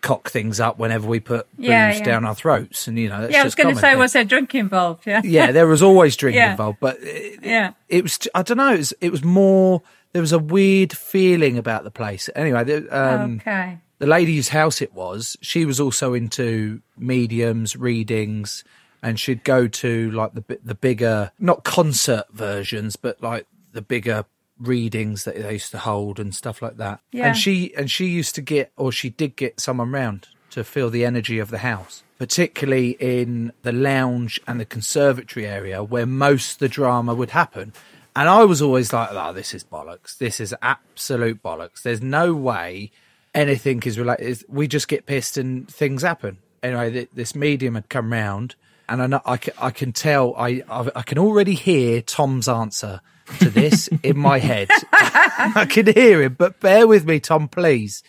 [0.00, 2.04] cock things up whenever we put booze Yeah, yeah.
[2.04, 2.88] down our throats.
[2.88, 5.06] And, you know, that's yeah, I was going to say, was there drink involved?
[5.06, 5.22] Yeah.
[5.24, 6.50] yeah, there was always drink Yeah.
[6.50, 7.74] involved, but it, yeah.
[7.88, 8.74] it was I don't know.
[8.74, 9.82] It was, it was more.
[10.12, 12.28] There was a weird feeling about the place.
[12.34, 13.78] Anyway, the, um, okay.
[13.98, 18.64] the lady whose house it was, she was also into mediums, readings,
[19.02, 24.24] and she'd go to like the the bigger, not concert versions, but like the bigger
[24.62, 27.00] readings that they used to hold and stuff like that.
[27.10, 27.28] Yeah.
[27.28, 30.90] And she and she used to get, or she did get someone round to feel
[30.90, 36.54] the energy of the house, particularly in the lounge and the conservatory area where most
[36.54, 37.72] of the drama would happen.
[38.14, 40.18] And I was always like, "Oh, this is bollocks.
[40.18, 41.82] This is absolute bollocks.
[41.82, 42.90] There's no way
[43.34, 44.44] anything is related.
[44.48, 48.54] We just get pissed and things happen." Anyway, th- this medium had come round,
[48.88, 52.48] and I know I can, I can tell I I I can already hear Tom's
[52.48, 53.00] answer
[53.40, 54.68] to this in my head.
[54.92, 58.02] I can hear him, but bear with me, Tom, please.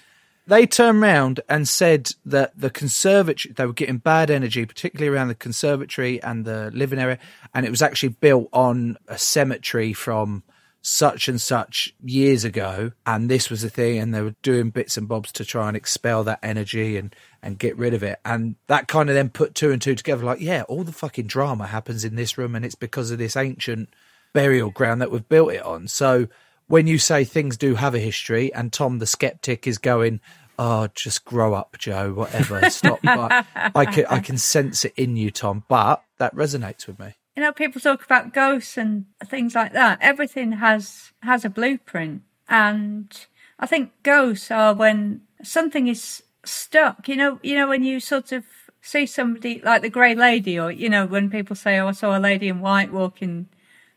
[0.45, 5.30] They turned round and said that the conservatory, they were getting bad energy, particularly around
[5.30, 7.17] the conservatory and the living area.
[7.54, 10.43] And it was actually built on a cemetery from
[10.82, 12.91] such and such years ago.
[13.06, 13.99] And this was the thing.
[13.99, 17.58] And they were doing bits and bobs to try and expel that energy and, and
[17.58, 18.19] get rid of it.
[18.26, 21.28] And that kind of then put two and two together like, yeah, all the fucking
[21.28, 22.54] drama happens in this room.
[22.54, 23.93] And it's because of this ancient
[24.33, 25.87] burial ground that we've built it on.
[25.87, 26.27] So
[26.67, 30.19] when you say things do have a history, and Tom the skeptic is going,
[30.57, 32.13] "Oh, just grow up, Joe.
[32.13, 35.63] Whatever, stop." I, I can I can sense it in you, Tom.
[35.67, 37.15] But that resonates with me.
[37.35, 39.99] You know, people talk about ghosts and things like that.
[40.01, 43.11] Everything has has a blueprint, and
[43.59, 47.07] I think ghosts are when something is stuck.
[47.07, 48.45] You know, you know when you sort of
[48.81, 52.17] see somebody like the Grey Lady, or you know when people say, "Oh, I saw
[52.17, 53.47] a lady in white walking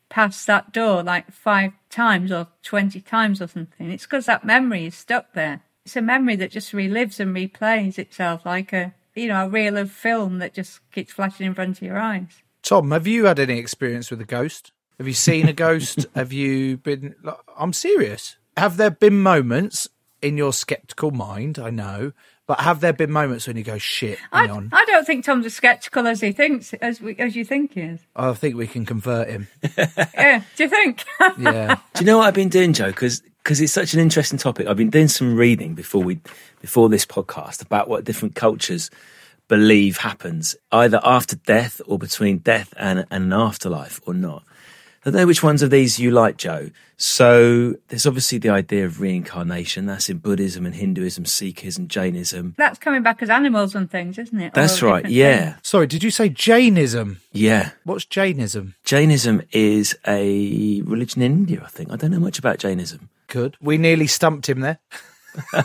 [0.09, 4.87] past that door like five times or twenty times or something." It's because that memory
[4.87, 5.63] is stuck there.
[5.85, 9.77] It's a memory that just relives and replays itself like a you know a reel
[9.77, 12.43] of film that just keeps flashing in front of your eyes.
[12.63, 14.73] Tom, have you had any experience with a ghost?
[14.99, 16.07] Have you seen a ghost?
[16.15, 17.15] have you been?
[17.57, 18.37] I'm serious.
[18.57, 19.89] Have there been moments
[20.23, 21.59] in your skeptical mind?
[21.59, 22.13] I know,
[22.47, 24.71] but have there been moments when you go, "Shit, I, on"?
[24.73, 27.81] I don't think Tom's as skeptical as he thinks, as we, as you think he
[27.83, 28.01] is.
[28.15, 29.49] I think we can convert him.
[30.15, 31.05] yeah, do you think?
[31.39, 31.77] Yeah.
[31.95, 32.87] Do you know what I've been doing, Joe?
[32.87, 34.67] Because it's such an interesting topic.
[34.67, 36.21] I've been doing some reading before we
[36.61, 38.91] before this podcast about what different cultures
[39.49, 44.45] believe happens either after death or between death and, and an afterlife or not.
[45.07, 46.71] I don't know which ones of these you like, Joe.
[46.97, 49.87] So there's obviously the idea of reincarnation.
[49.87, 52.57] That's in Buddhism and Hinduism, Sikhism, Jainism.
[52.59, 54.53] That's coming back as animals and things, isn't it?
[54.53, 55.09] That's Or right.
[55.09, 55.53] Yeah.
[55.53, 55.57] things.
[55.69, 57.21] Sorry, did you say Jainism?
[57.33, 57.71] Yeah.
[57.85, 58.75] What's Jainism?
[58.83, 61.93] Jainism is a religion in India, I think.
[61.93, 63.09] I don't know much about Jainism.
[63.29, 63.57] Good.
[63.61, 64.81] We nearly stumped him there.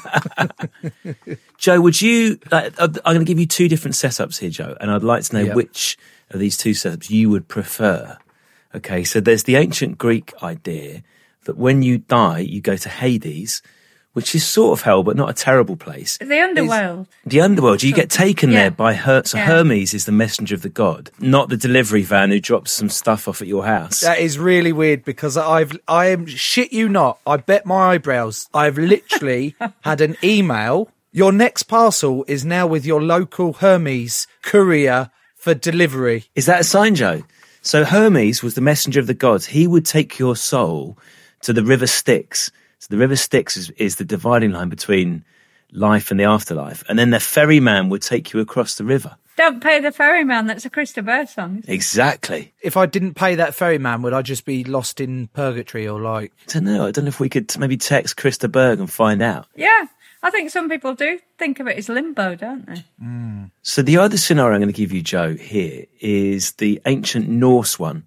[1.58, 2.40] Joe, would you?
[2.52, 5.34] Like, I'm going to give you two different setups here, Joe, and I'd like to
[5.36, 5.56] know Yep.
[5.56, 5.98] which
[6.30, 8.18] of these two setups you would prefer.
[8.76, 11.04] Okay, so there's the ancient Greek idea
[11.46, 13.62] that when you die, you go to Hades,
[14.14, 16.18] which is sort of hell, but not a terrible place.
[16.20, 17.08] The underworld.
[17.26, 18.60] The underworld, you get taken Yeah.
[18.64, 19.24] there by Her.
[19.26, 19.46] So Yeah.
[19.46, 23.28] Hermes is the messenger of the god, not the delivery van who drops some stuff
[23.28, 24.02] off at your house.
[24.02, 27.20] That is really weird because I've I am shit you not.
[27.26, 28.48] I bet my eyebrows.
[28.54, 30.90] I've literally had an email.
[31.14, 36.26] Your next parcel is now with your local Hermes courier for delivery.
[36.36, 37.24] Is that a sign, Joe?
[37.62, 39.46] So Hermes was the messenger of the gods.
[39.46, 40.98] He would take your soul
[41.42, 42.52] to the river Styx.
[42.80, 45.24] So the river Styx is, is the dividing line between
[45.72, 46.84] life and the afterlife.
[46.90, 49.16] And then the ferryman would take you across the river.
[49.38, 50.48] Don't pay the ferryman.
[50.48, 51.64] That's a Chris de Burgh song.
[51.68, 52.54] Exactly.
[52.62, 56.34] If I didn't pay that ferryman, would I just be lost in purgatory or like?
[56.50, 56.86] I don't know.
[56.88, 59.48] I don't know if we could maybe text Chris de Burgh and find out.
[59.56, 59.86] Yeah,
[60.24, 62.84] I think some people do think of it as limbo, don't they?
[63.64, 67.80] So the other scenario I'm going to give you, Joe, here is the ancient Norse
[67.80, 68.04] one.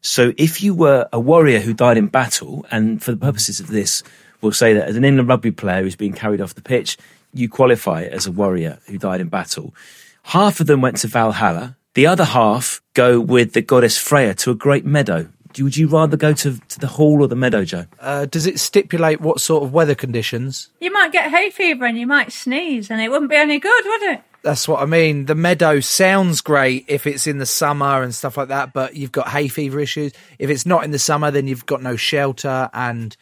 [0.00, 3.68] So if you were a warrior who died in battle, and for the purposes of
[3.68, 4.02] this,
[4.40, 6.96] we'll say that as an England rugby player who's being carried off the pitch,
[7.34, 9.74] you qualify as a warrior who died in battle.
[10.22, 11.76] Half of them went to Valhalla.
[11.94, 15.28] The other half go with the goddess Freya to a great meadow.
[15.52, 17.86] Do- Would you rather go to, to the hall or the meadow, Joe?
[17.98, 20.70] Uh, does it stipulate what sort of weather conditions?
[20.80, 23.84] You might get hay fever and you might sneeze, and it wouldn't be any good,
[23.84, 24.22] would it?
[24.42, 25.26] That's what I mean.
[25.26, 29.12] The meadow sounds great if it's in the summer and stuff like that, but you've
[29.12, 30.12] got hay fever issues.
[30.38, 33.14] If it's not in the summer, then you've got no shelter and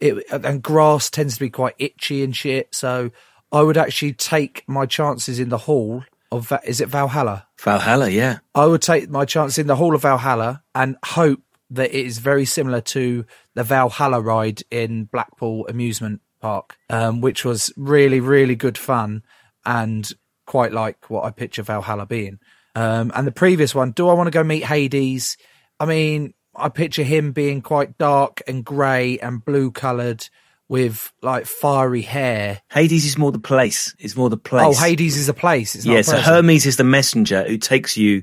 [0.00, 2.74] it and grass tends to be quite itchy and shit.
[2.74, 3.10] So
[3.50, 7.46] I would actually take my chances in the hall of Va- is it Valhalla?
[7.58, 8.40] Valhalla, yeah.
[8.54, 12.18] I would take my chance in the hall of Valhalla and hope that it is
[12.18, 13.24] very similar to
[13.54, 19.22] the Valhalla ride in Blackpool Amusement Park, um, which was really, really good fun
[19.64, 20.10] and
[20.46, 22.38] quite like what I picture Valhalla being.
[22.74, 25.36] Um, and the previous one, do I want to go meet Hades?
[25.80, 30.28] I mean, I picture him being quite dark and grey and blue coloured
[30.68, 32.60] with like fiery hair.
[32.70, 33.94] Hades is more the place.
[33.98, 34.64] It's more the place.
[34.66, 35.74] Oh, Hades is a place.
[35.74, 36.18] It's not yeah, a so.
[36.18, 38.22] Hermes is the messenger who takes you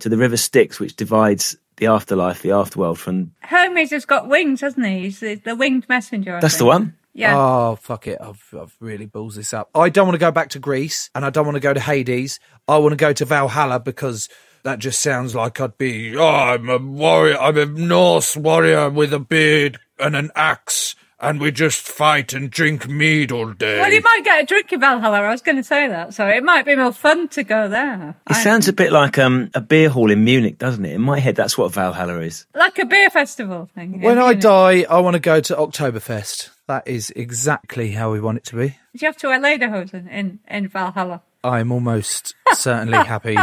[0.00, 3.32] to the river Styx, which divides the afterlife, the afterworld from.
[3.40, 5.00] Hermes has got wings, hasn't he?
[5.00, 6.36] He's the, the winged messenger.
[6.36, 6.68] I That's the think.
[6.68, 6.96] one.
[7.14, 7.36] Yeah.
[7.36, 8.18] Oh fuck it!
[8.20, 9.68] I've I've really balls this up.
[9.74, 11.80] I don't want to go back to Greece, and I don't want to go to
[11.80, 12.40] Hades.
[12.66, 14.30] I want to go to Valhalla because
[14.64, 16.16] that just sounds like I'd be.
[16.16, 17.36] Oh, I'm a warrior.
[17.38, 22.50] I'm a Norse warrior with a beard and an axe, and we just fight and
[22.50, 23.78] drink mead all day.
[23.78, 25.20] Well, you might get a drink in Valhalla.
[25.20, 26.12] I was going to say that.
[26.14, 28.16] So it might be more fun to go there.
[28.28, 30.94] It sounds a bit like um, a beer hall in Munich, doesn't it?
[30.94, 32.44] In my head, that's what Valhalla is.
[32.54, 34.00] Like a beer festival thing.
[34.00, 36.50] when I you die, I want to go to Oktoberfest.
[36.66, 38.68] That is exactly how we want it to be.
[38.68, 41.22] Do you have to wear lederhosen in, in Valhalla?
[41.44, 43.36] I'm almost certainly happy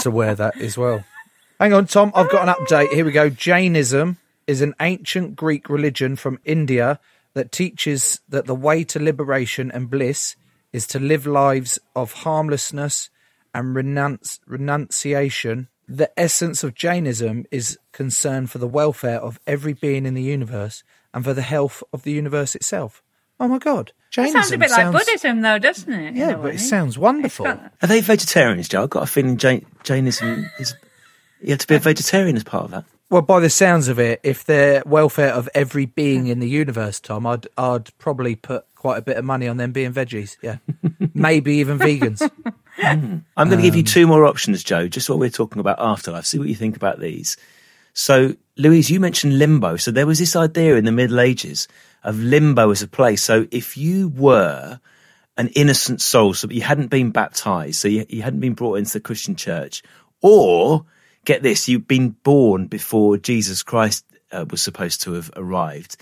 [0.00, 1.04] to wear that as well.
[1.60, 2.10] Hang on, Tom.
[2.14, 2.92] I've got an update.
[2.92, 3.28] Here we go.
[3.30, 6.98] Jainism is an ancient Greek religion from India
[7.34, 10.36] that teaches that the way to liberation and bliss
[10.72, 13.10] is to live lives of harmlessness
[13.54, 15.68] and renounce, renunciation.
[15.88, 20.82] The essence of Jainism is concern for the welfare of every being in the universe
[21.12, 23.02] and for the health of the universe itself.
[23.38, 23.88] Oh my God.
[23.88, 26.14] It Jainism sounds a bit like Buddhism, though, doesn't it?
[26.14, 26.54] Yeah, but way?
[26.54, 27.46] it sounds wonderful.
[27.46, 28.84] Are they vegetarians, Joe?
[28.84, 30.74] I've got a feeling Jain- Jainism is.
[31.40, 32.84] You have to be a vegetarian as part of that.
[33.12, 36.98] Well, by the sounds of it, if the welfare of every being in the universe,
[36.98, 40.38] Tom, I'd I'd probably put quite a bit of money on them being veggies.
[40.40, 40.56] Yeah,
[41.12, 42.22] maybe even vegans.
[42.78, 46.24] I'm going to give you two more options, Joe, just what we're talking about afterlife.
[46.24, 47.36] See what you think about these.
[47.92, 49.76] So, Louise, you mentioned limbo.
[49.76, 51.68] So there was this idea in the Middle Ages
[52.04, 53.22] of limbo as a place.
[53.22, 54.80] So if you were
[55.36, 58.94] an innocent soul, so you hadn't been baptized, so you, you hadn't been brought into
[58.94, 59.82] the Christian church,
[60.22, 60.86] or
[61.24, 65.96] get this, you've been born before Jesus Christ uh, was supposed to have arrived,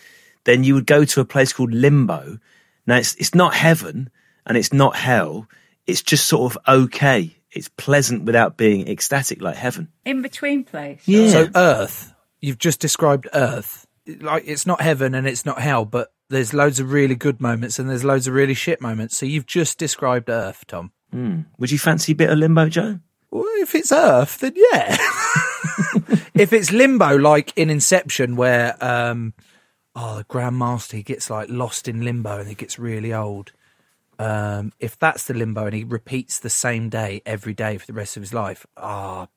[0.44, 2.38] then you would go to a place called limbo.
[2.86, 4.10] Now, it's, it's not heaven
[4.46, 5.46] and it's not hell.
[5.86, 7.36] It's just sort of okay.
[7.52, 9.88] It's pleasant without being ecstatic like heaven.
[10.04, 11.02] In between place.
[11.06, 11.28] Yeah.
[11.28, 13.86] So Earth, you've just described Earth.
[14.06, 17.78] Like it's not heaven and it's not hell, but there's loads of really good moments
[17.78, 19.16] and there's loads of really shit moments.
[19.16, 20.92] So you've just described Earth, Tom.
[21.14, 21.46] Mm.
[21.58, 23.00] Would you fancy a bit of limbo, Joe?
[23.30, 24.96] Well, if it's Earth, then yeah.
[26.34, 29.34] if it's limbo, like in Inception, where um,
[29.94, 33.52] oh, the Grand Master he gets like lost in limbo and he gets really old.
[34.18, 37.92] Um, if that's the limbo and he repeats the same day every day for the
[37.92, 39.28] rest of his life, ah,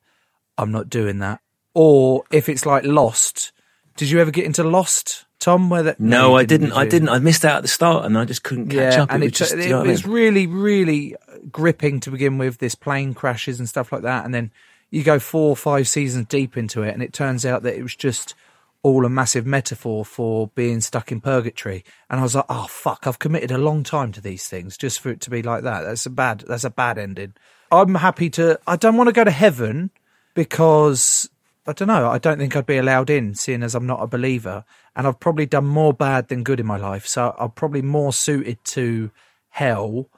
[0.58, 1.40] I'm not doing that.
[1.72, 3.52] Or if it's like Lost,
[3.96, 5.68] did you ever get into Lost, Tom?
[5.68, 6.00] Where that?
[6.00, 6.72] No, you I didn't.
[6.72, 7.10] I didn't.
[7.10, 9.12] I missed out at the start, and I just couldn't catch up.
[9.12, 10.02] and it it, was just, it, you know what I mean?
[10.06, 11.16] really, really
[11.52, 12.58] gripping to begin with.
[12.58, 14.50] This plane crashes and stuff like that, and then
[14.90, 17.82] you go four or five seasons deep into it, and it turns out that it
[17.82, 18.34] was just
[18.82, 21.84] all a massive metaphor for being stuck in purgatory.
[22.08, 25.00] And I was like, oh fuck, I've committed a long time to these things just
[25.00, 25.82] for it to be like that.
[25.82, 26.44] That's a bad.
[26.46, 27.34] That's a bad ending.
[27.70, 28.60] I'm happy to.
[28.66, 29.90] I don't want to go to heaven
[30.34, 31.28] because
[31.66, 32.10] I don't know.
[32.10, 35.18] I don't think I'd be allowed in, seeing as I'm not a believer, and I've
[35.20, 37.06] probably done more bad than good in my life.
[37.06, 39.10] So I'm probably more suited to
[39.48, 40.08] hell.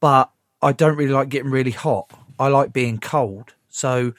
[0.00, 0.30] But
[0.62, 2.10] I don't really like getting really hot.
[2.38, 3.54] I like being cold.
[3.68, 4.14] So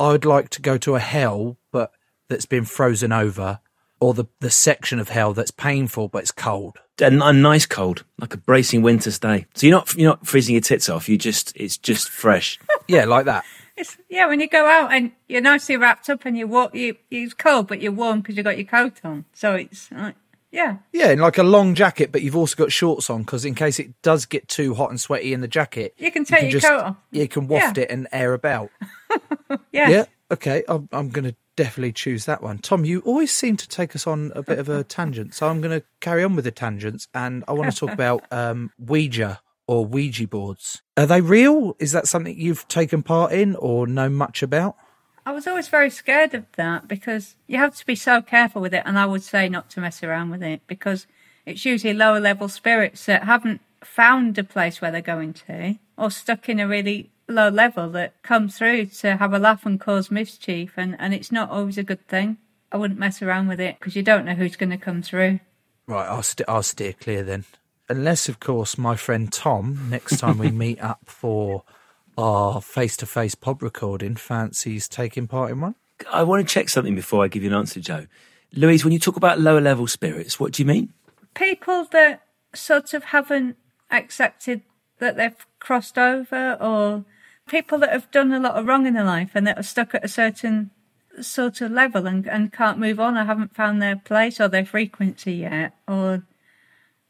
[0.00, 1.92] I'd like to go to a hell, but
[2.28, 3.60] that's been frozen over,
[4.00, 6.78] or the the section of hell that's painful but it's cold.
[7.00, 9.46] a, a nice cold, like a bracing winter's day.
[9.54, 11.08] So you're not you're not freezing your tits off.
[11.08, 12.58] You just it's just fresh.
[12.88, 13.44] Yeah, like that.
[13.76, 16.96] It's, yeah, when you go out and you're nicely wrapped up and you walk, you
[17.10, 19.24] it's cold, but you're warm because you've got your coat on.
[19.34, 20.14] So it's like,
[20.50, 23.54] yeah, Yeah, and like a long jacket, but you've also got shorts on because in
[23.54, 26.52] case it does get too hot and sweaty in the jacket, You can take your
[26.52, 26.96] just, coat off.
[27.10, 27.84] You can waft Yeah.
[27.84, 28.70] it and air about.
[29.72, 29.88] yeah.
[29.90, 30.04] Yeah.
[30.30, 30.64] Okay.
[30.68, 32.58] I'm, I'm going to definitely choose that one.
[32.58, 35.60] Tom, you always seem to take us on a bit of a tangent, so I'm
[35.60, 39.40] going to carry on with the tangents, and I want to talk about um, Ouija
[39.66, 40.82] or Ouija boards.
[40.96, 41.76] Are they real?
[41.78, 44.76] Is that something you've taken part in or know much about?
[45.24, 48.72] I was always very scared of that because you have to be so careful with
[48.72, 51.06] it, and I would say not to mess around with it because
[51.44, 56.10] it's usually lower level spirits that haven't found a place where they're going to or
[56.10, 60.10] stuck in a really low level that come through to have a laugh and cause
[60.10, 62.36] mischief, and, and it's not always a good thing.
[62.70, 65.40] I wouldn't mess around with it because you don't know who's going to come through.
[65.86, 67.44] Right, I'll, st- I'll steer clear then.
[67.88, 71.62] Unless, of course, my friend Tom, next time we meet up for
[72.18, 75.74] our face to face pod recording, fancies taking part in one.
[76.12, 78.06] I want to check something before I give you an answer, Joe.
[78.52, 80.92] Louise, when you talk about lower level spirits, what do you mean?
[81.34, 82.22] People that
[82.54, 83.56] sort of haven't
[83.90, 84.62] accepted
[84.98, 87.04] that they've crossed over, or
[87.46, 89.94] people that have done a lot of wrong in their life and that are stuck
[89.94, 90.70] at a certain
[91.20, 94.66] sort of level and, and can't move on or haven't found their place or their
[94.66, 96.24] frequency yet, or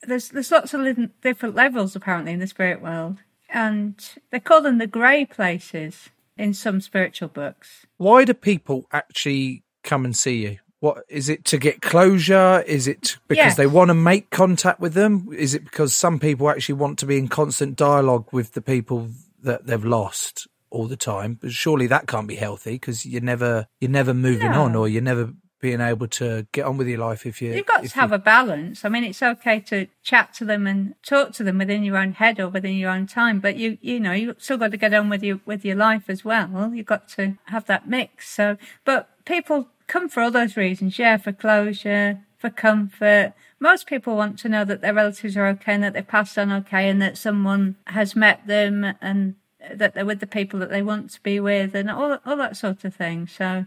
[0.06, 0.80] there's there's lots of
[1.22, 3.94] different levels apparently in the spirit world, and
[4.30, 7.86] they call them the grey places in some spiritual books.
[7.96, 10.58] Why do people actually come and see you?
[10.80, 12.62] What is it to get closure?
[12.66, 13.56] Is it because Yes.
[13.56, 15.28] they want to make contact with them?
[15.34, 19.08] Is it because some people actually want to be in constant dialogue with the people
[19.42, 21.38] that they've lost all the time?
[21.40, 24.62] But surely that can't be healthy because you're never you're never moving No.
[24.64, 27.66] on or you're never being able to get on with your life if you You've
[27.66, 28.84] got to have a balance.
[28.84, 32.12] I mean, it's okay to chat to them and talk to them within your own
[32.12, 34.92] head or within your own time, but you you know you've still got to get
[34.92, 36.74] on with your with your life as well.
[36.74, 38.28] You've got to have that mix.
[38.28, 40.98] So, but people come for all those reasons.
[40.98, 43.32] Yeah, for closure, for comfort.
[43.58, 46.52] Most people want to know that their relatives are okay and that they've passed on
[46.52, 49.36] okay and that someone has met them and
[49.72, 52.58] that they're with the people that they want to be with and all all that
[52.58, 53.26] sort of thing.
[53.26, 53.66] So.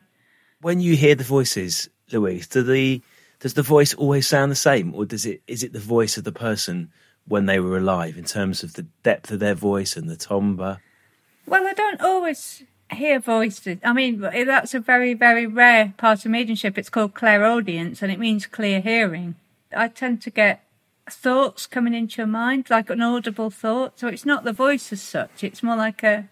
[0.61, 3.01] When you hear the voices, Louise, do the
[3.39, 6.25] does the voice always sound the same, or does it is it the voice of
[6.25, 6.91] the person
[7.27, 10.81] when they were alive in terms of the depth of their voice and the timbre?
[11.45, 13.77] Well, I don't always hear voices.
[13.83, 16.77] I mean, eh, that's a very, very rare part of mediumship.
[16.77, 19.35] It's called clairaudience, and it means clear hearing.
[19.75, 20.63] I tend to get
[21.09, 23.99] thoughts coming into your mind, like an audible thought.
[23.99, 25.43] So it's not the voice as such.
[25.43, 26.27] It's more like a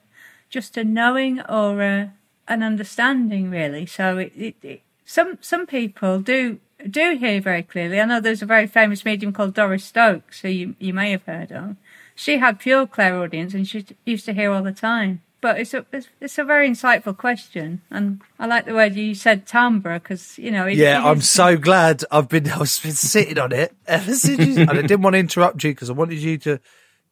[0.50, 2.14] just a knowing or a,
[2.48, 3.86] an understanding, really.
[3.86, 8.00] So it, it, it, some some people do do hear very clearly.
[8.00, 11.24] I know there's a very famous medium called Doris Stokes, who you you may have
[11.24, 11.76] heard of.
[12.16, 15.22] She had pure clairaudience, and she used to hear all the time.
[15.40, 19.14] But it's a it's, it's a very insightful question, and I like the word you
[19.14, 20.66] said timbre because you know.
[20.66, 24.58] It, yeah, I'm so glad I've been I've been sitting on it ever since.
[24.58, 26.60] You, and I didn't want to interrupt you because I wanted you to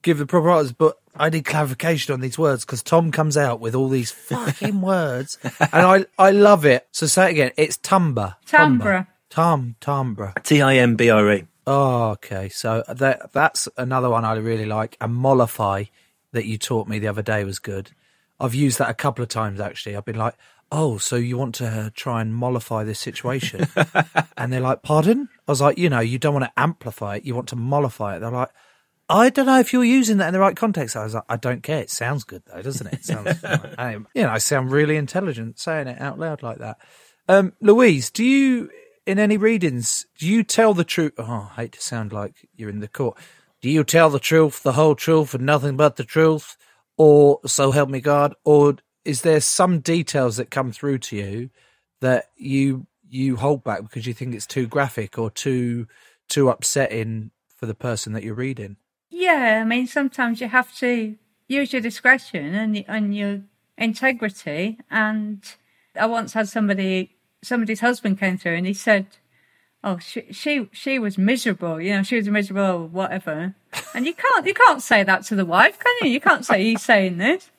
[0.01, 3.59] give the proper answers, but I need clarification on these words because Tom comes out
[3.59, 6.87] with all these fucking words, and I I love it.
[6.91, 7.51] So say it again.
[7.57, 8.37] It's timbre.
[8.45, 9.07] Timbre.
[9.29, 10.33] Tom timbre.
[10.43, 11.43] T I M B R E.
[11.67, 12.49] Oh, okay.
[12.49, 14.97] So that that's another one I really like.
[15.01, 15.85] And mollify
[16.31, 17.91] that you taught me the other day was good.
[18.39, 19.95] I've used that a couple of times actually.
[19.95, 20.35] I've been like,
[20.71, 23.67] "Oh, so you want to uh, try and mollify this situation?"
[24.37, 27.25] and they're like, "Pardon?" I was like, "You know, you don't want to amplify it.
[27.25, 28.51] You want to mollify it." They're like,
[29.07, 30.95] I don't know if you're using that in the right context.
[30.95, 31.81] I was like, I don't care.
[31.81, 32.93] It sounds good though, doesn't it?
[32.93, 33.43] It sounds,
[33.77, 36.77] um, you know, I sound really intelligent saying it out loud like that.
[37.27, 38.69] Um, Louise, do you,
[39.05, 41.13] in any readings, do you tell the truth?
[41.17, 43.17] Oh, I hate to sound like you're in the court.
[43.61, 46.57] Do you tell the truth, the whole truth, and nothing but the truth?
[46.97, 48.35] Or so help me God?
[48.43, 51.49] Or is there some details that come through to you
[52.01, 55.87] that you you hold back because you think it's too graphic or too
[56.27, 58.77] too upsetting for the person that you're reading?
[59.09, 61.15] Yeah, I mean, sometimes you have to
[61.47, 63.41] use your discretion and and your
[63.77, 64.79] integrity.
[64.89, 65.43] And
[65.99, 69.07] I once had somebody, somebody's husband came through, and he said,
[69.83, 71.79] "Oh, she she she was miserable.
[71.79, 73.55] You know, she was miserable, whatever."
[73.93, 76.09] And you can't you can't say that to the wife, can you?
[76.09, 77.49] You can't say he's saying this.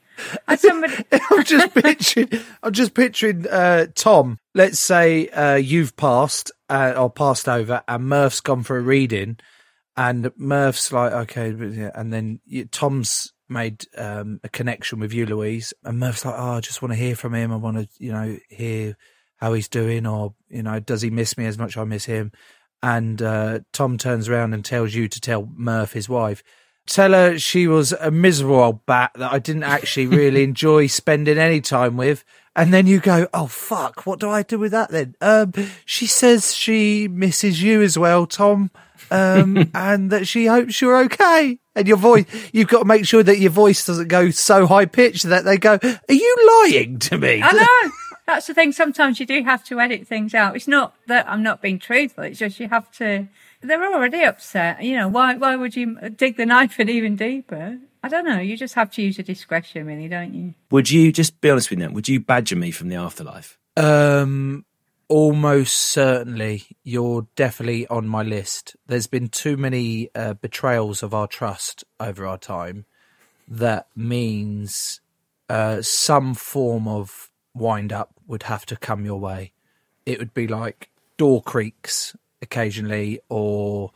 [0.49, 2.29] And somebody, I'm just picturing.
[2.63, 4.39] I'm just picturing uh, Tom.
[4.55, 9.39] Let's say uh, you've passed uh, or passed over, and Murph's gone for a reading,
[9.97, 15.13] and Murph's like, okay, but yeah, and then you, Tom's made um, a connection with
[15.13, 17.53] you, Louise, and Murph's like, oh, I just want to hear from him.
[17.53, 18.97] I want to, you know, hear
[19.37, 22.05] how he's doing, or you know, does he miss me as much as I miss
[22.05, 22.33] him?
[22.83, 26.43] And uh, Tom turns around and tells you to tell Murph, his wife,
[26.87, 31.39] tell her she was a miserable old bat that I didn't actually really enjoy spending
[31.39, 32.25] any time with.
[32.55, 35.15] And then you go, oh fuck, what do I do with that then?
[35.21, 35.53] Um,
[35.85, 38.71] she says she misses you as well, Tom,
[39.11, 41.59] um, and that she hopes you're okay.
[41.75, 44.87] And your voice, you've got to make sure that your voice doesn't go so high
[44.87, 47.43] pitched that they go, are you lying to me?
[47.43, 47.53] I
[47.85, 47.93] know.
[48.27, 48.73] That's the thing.
[48.73, 50.57] Sometimes you do have to edit things out.
[50.57, 52.25] It's not that I'm not being truthful.
[52.25, 53.29] It's just you have to.
[53.63, 54.83] They're already upset.
[54.83, 55.37] You know why?
[55.37, 57.79] Why would you dig the knife in even deeper?
[58.03, 58.41] I don't know.
[58.41, 60.55] You just have to use your discretion, really, don't you?
[60.71, 61.87] Would you just be honest with me?
[61.89, 63.59] Would you badger me from the afterlife?
[63.77, 64.65] Um,
[65.09, 66.65] almost certainly.
[66.83, 68.77] You're definitely on my list.
[68.87, 72.85] There's been too many uh, betrayals of our trust over our time.
[73.49, 75.01] That means
[75.49, 79.53] uh, some form of wind up would have to come your way.
[80.05, 83.93] It would be like door creaks occasionally, or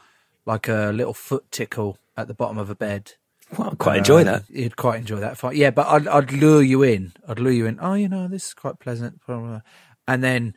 [0.47, 3.13] like a little foot tickle at the bottom of a bed.
[3.57, 4.45] Well, I quite enjoy that.
[4.49, 5.57] You'd quite enjoy that fight.
[5.57, 7.13] Yeah, but I'd, I'd lure you in.
[7.29, 7.79] I'd lure you in.
[7.81, 9.21] Oh, you know, this is quite pleasant.
[9.27, 10.55] And then,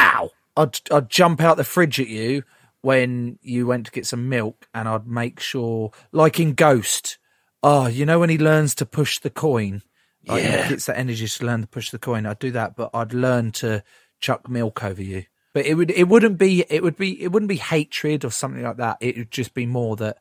[0.00, 0.30] pow!
[0.56, 2.42] I'd, I'd jump out the fridge at you
[2.82, 7.18] when you went to get some milk, and I'd make sure, like in Ghost,
[7.62, 9.82] oh, you know, when he learns to push the coin,
[10.26, 10.68] like, Yeah.
[10.68, 12.24] gets that energy to learn to push the coin.
[12.26, 13.82] I'd do that, but I'd learn to
[14.18, 15.24] chuck milk over you.
[15.52, 18.62] But it would, it wouldn't be, it would be, it wouldn't be hatred or something
[18.62, 18.98] like that.
[19.00, 20.18] It would just be more that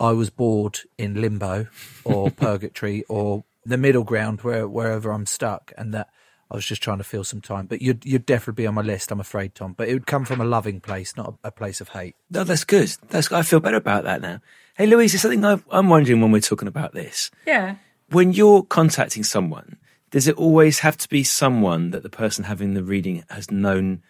[0.00, 1.68] I was bored in limbo
[2.04, 6.08] or purgatory or the middle ground where wherever I'm stuck, and that
[6.50, 7.66] I was just trying to fill some time.
[7.66, 9.72] But you'd you'd definitely be on my list, I'm afraid, Tom.
[9.72, 12.16] But it would come from a loving place, not a, a place of hate.
[12.30, 12.88] No, that's good.
[13.08, 14.40] That's I feel better about that now.
[14.76, 17.30] Hey, Louise, there's something I've, I'm wondering when we're talking about this.
[17.46, 17.76] Yeah.
[18.10, 19.78] When you're contacting someone,
[20.10, 24.02] does it always have to be someone that the person having the reading has known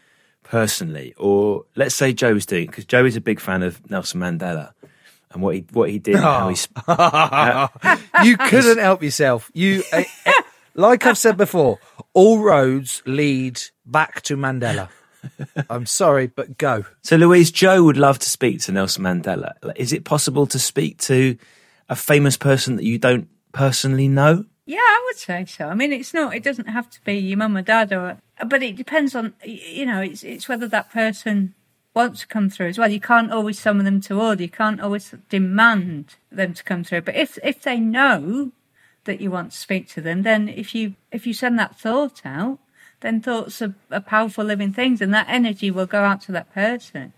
[0.43, 4.20] personally, or let's say Joe was doing because Joe is a big fan of Nelson
[4.20, 4.72] Mandela
[5.32, 6.74] and what he what he did, and how he sp-
[8.24, 9.51] you couldn't help yourself.
[9.55, 10.05] You, eh,
[10.77, 11.79] like I've said before,
[12.12, 14.89] all roads lead back to Mandela.
[15.70, 16.85] I'm sorry, but go.
[17.03, 19.55] So, Louise, Joe would love to speak to Nelson Mandela.
[19.74, 21.37] Is it possible to speak to
[21.89, 24.45] a famous person that you don't personally know?
[24.66, 25.68] Yeah, I would say so.
[25.68, 26.35] I mean, it's not.
[26.35, 29.35] It doesn't have to be your mum or dad, or but it depends on.
[29.45, 31.55] You know, it's it's whether that person
[31.95, 32.91] wants to come through as well.
[32.91, 34.43] You can't always summon them to order.
[34.43, 37.03] You can't always demand them to come through.
[37.03, 38.51] But if if they know
[39.07, 42.23] that you want to speak to them, then if you if you send that thought
[42.25, 42.59] out,
[43.01, 46.53] then thoughts are, are powerful living things, and that energy will go out to that
[46.53, 47.13] person.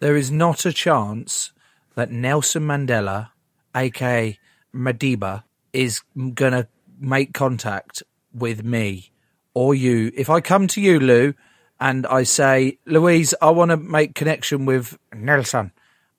[0.00, 1.52] There is not a chance
[1.94, 3.30] that Nelson Mandela,
[3.74, 4.38] aka
[4.74, 6.68] Madiba, is to
[7.00, 9.10] make contact with me
[9.54, 10.12] or you.
[10.14, 11.34] If I come to you, Lou,
[11.80, 15.72] and I say, Louise, I want to make connection with Nelson.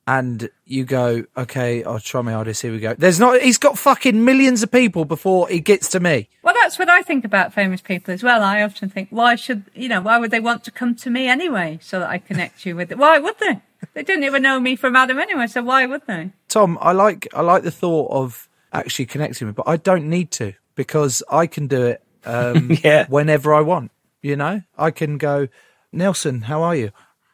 [0.10, 2.64] And you go, okay, I'll try my hardest.
[2.64, 2.96] Here we go.
[2.98, 6.30] There's not, he's got fucking millions of people before he gets to me.
[6.42, 8.42] Well, that's what I think about famous people as well.
[8.42, 10.02] I often think, why should you know?
[10.02, 12.92] Why would they want to come to me anyway, so that I connect you with
[12.92, 12.98] it?
[12.98, 13.62] Why would they?
[13.94, 16.32] They didn't even know me from Adam anyway, so why would they?
[16.48, 20.32] Tom, I like I like the thought of actually connecting with, but I don't need
[20.32, 23.06] to because I can do it um, Yeah.
[23.10, 23.92] whenever I want.
[24.24, 25.50] You know, I can go,
[25.92, 26.92] Nelson, how are you?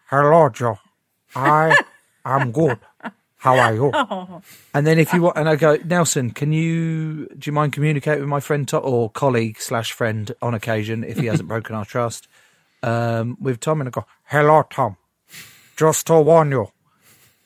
[0.10, 0.80] Hello, Joe.
[1.36, 1.78] I
[2.26, 2.80] am good.
[3.38, 3.92] How are you?
[3.94, 4.42] Oh,
[4.74, 8.22] And then if you want, and I go, Nelson, can you do you mind communicating
[8.22, 11.86] with my friend Tom, or colleague slash friend on occasion if he hasn't broken our
[11.86, 12.28] trust
[12.82, 13.82] um, with Tom?
[13.82, 14.98] And I go, hello, Tom.
[15.78, 16.72] Just to warn you,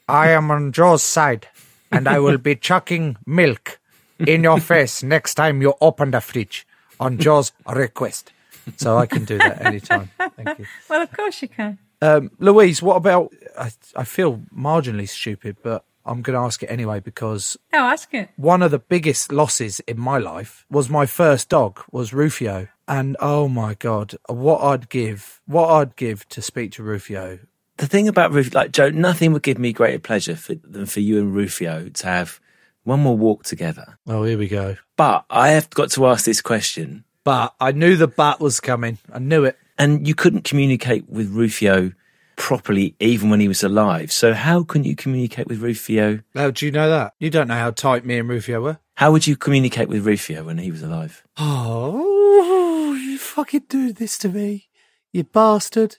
[0.07, 1.47] I am on Joe's side.
[1.91, 3.79] and I will be chucking milk
[4.19, 6.65] in your face next time you open the fridge
[6.99, 8.31] on Joe's request.
[8.77, 10.11] So I can do that anytime.
[10.37, 10.65] Thank you.
[10.89, 11.79] Well, of course you can.
[12.01, 13.33] Um, Louise, what about?
[13.57, 18.13] I, I feel marginally stupid, but I'm going to ask it anyway because No, ask
[18.13, 18.29] it.
[18.37, 23.17] one of the biggest losses in my life was my first dog was Rufio, and
[23.19, 27.39] oh my god, what I'd give, what I'd give to speak to Rufio.
[27.77, 30.99] The thing about Rufio, like Joe, nothing would give me greater pleasure for, than for
[31.01, 32.39] you and Rufio to have
[32.83, 33.97] one more walk together.
[34.07, 34.77] Oh, here we go.
[34.95, 37.03] But I have got to ask this question.
[37.23, 38.97] But I knew the bat was coming.
[39.13, 39.57] I knew it.
[39.79, 41.93] And you couldn't communicate with Rufio
[42.35, 44.11] properly even when he was alive.
[44.11, 46.19] So how can you communicate with Rufio?
[46.35, 47.13] How do you know that?
[47.19, 48.79] You don't know how tight me and Rufio were.
[48.95, 51.23] How would you communicate with Rufio when he was alive?
[51.37, 54.67] Oh, you fucking do this to me,
[55.11, 55.97] you bastard.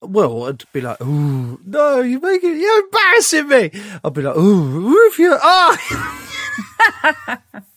[0.00, 3.70] Well, I'd be like, ooh, no, you're making, you're embarrassing me.
[4.04, 6.18] I'd be like, ooh, Rufio, oh.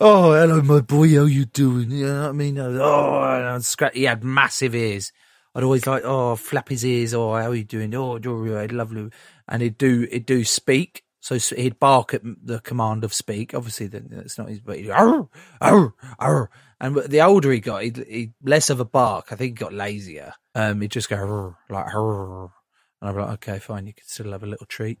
[0.00, 1.90] oh, hello, my boy, how you doing?
[1.90, 2.58] You know what I mean?
[2.58, 5.12] Oh, and I'd scratch, he had massive ears.
[5.54, 7.94] I'd always like, oh, flap his ears, oh, how are you doing?
[7.94, 9.10] Oh, you're lovely.
[9.48, 11.04] And he'd do, he'd do speak.
[11.20, 13.54] So he'd bark at the command of speak.
[13.54, 15.28] Obviously, that's not his, but he'd, arr,
[15.60, 16.50] arr, arr.
[16.80, 19.26] And the older he got, he'd, he'd less of a bark.
[19.30, 20.34] I think he got lazier.
[20.54, 22.50] Um, he'd just go arr, like, arr.
[23.00, 24.98] and I'd be like, okay, fine, you can still have a little treat.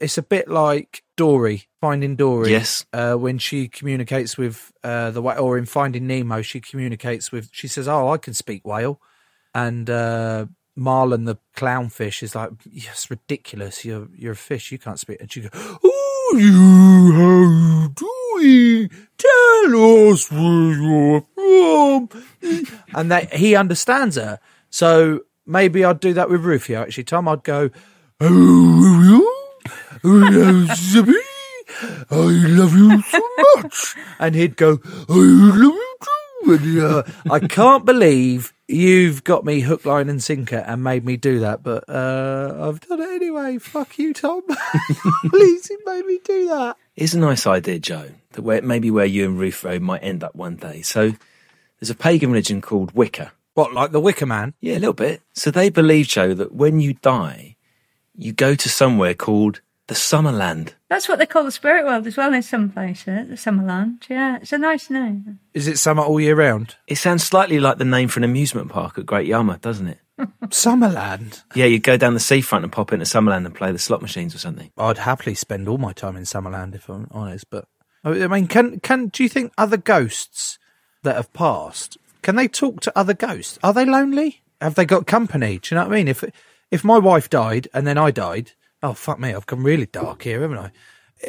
[0.00, 2.50] It's a bit like Dory, Finding Dory.
[2.50, 2.84] Yes.
[2.92, 7.48] Uh, when she communicates with uh, the whale, or in Finding Nemo, she communicates with,
[7.52, 9.00] she says, oh, I can speak whale.
[9.54, 13.84] And uh, Marlin, the clownfish, is like, yes, ridiculous.
[13.84, 14.72] You're you're a fish.
[14.72, 15.20] You can't speak.
[15.20, 18.90] And she goes, oh, you how you doing?
[19.18, 22.08] Tell us where you're from.
[22.94, 24.40] and they, he understands her.
[24.70, 26.82] So maybe I'd do that with Rufio.
[26.82, 27.70] Actually, Tom, I'd go,
[28.20, 29.31] oh.
[30.04, 30.68] I
[32.10, 33.20] love you so
[33.56, 33.94] much.
[34.18, 36.52] And he'd go, I love you too.
[36.52, 41.16] And, uh, I can't believe you've got me hook, line, and sinker and made me
[41.16, 43.58] do that, but uh, I've done it anyway.
[43.58, 44.42] Fuck you, Tom.
[45.28, 46.76] Please, you made me do that.
[46.96, 50.34] It's a nice idea, Joe, that where, maybe where you and Rufio might end up
[50.34, 50.82] one day.
[50.82, 51.12] So
[51.80, 53.32] there's a pagan religion called Wicca.
[53.54, 54.54] What, like the Wicker Man?
[54.60, 55.22] Yeah, a little bit.
[55.32, 57.56] So they believe, Joe, that when you die,
[58.16, 60.74] you go to somewhere called the Summerland.
[60.88, 64.08] That's what they call the spirit world as well in some places, the Summerland.
[64.08, 65.40] Yeah, it's a nice name.
[65.54, 66.76] Is it summer all year round?
[66.86, 69.98] It sounds slightly like the name for an amusement park at Great Yarmouth, doesn't it?
[70.46, 71.42] Summerland?
[71.54, 74.34] Yeah, you'd go down the seafront and pop into Summerland and play the slot machines
[74.34, 74.70] or something.
[74.76, 77.66] I'd happily spend all my time in Summerland if I'm honest, but
[78.04, 80.58] I mean, can can do you think other ghosts
[81.02, 83.58] that have passed can they talk to other ghosts?
[83.62, 84.42] Are they lonely?
[84.60, 85.58] Have they got company?
[85.58, 86.08] Do you know what I mean?
[86.08, 86.24] If
[86.70, 88.52] if my wife died and then I died,
[88.82, 90.72] oh fuck me, I've gone really dark here, haven't I?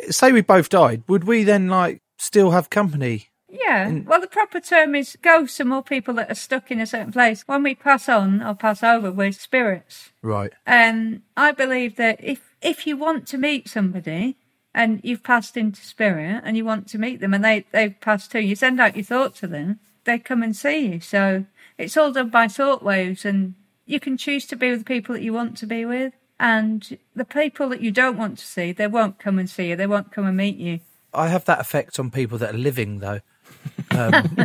[0.10, 3.30] Say we both died, would we then like still have company?
[3.50, 6.88] Yeah, well, the proper term is ghosts are more people that are stuck in a
[6.88, 7.44] certain place.
[7.48, 10.12] When we pass on or pass over, we're spirits.
[10.24, 10.52] Right.
[10.66, 14.38] And I believe that if if you want to meet somebody
[14.74, 18.32] and you've passed into spirit and you want to meet them and they they've passed
[18.32, 21.00] too, you send out your thought to them, they come and see you.
[21.00, 21.46] So
[21.78, 23.54] it's all done by thought waves, and
[23.86, 26.98] you can choose to be with the people that you want to be with, and
[27.16, 29.76] the people that you don't want to see, they won't come and see you.
[29.76, 30.80] They won't come and meet you.
[31.14, 33.20] I have that effect on people that are living though.
[33.92, 34.14] Um,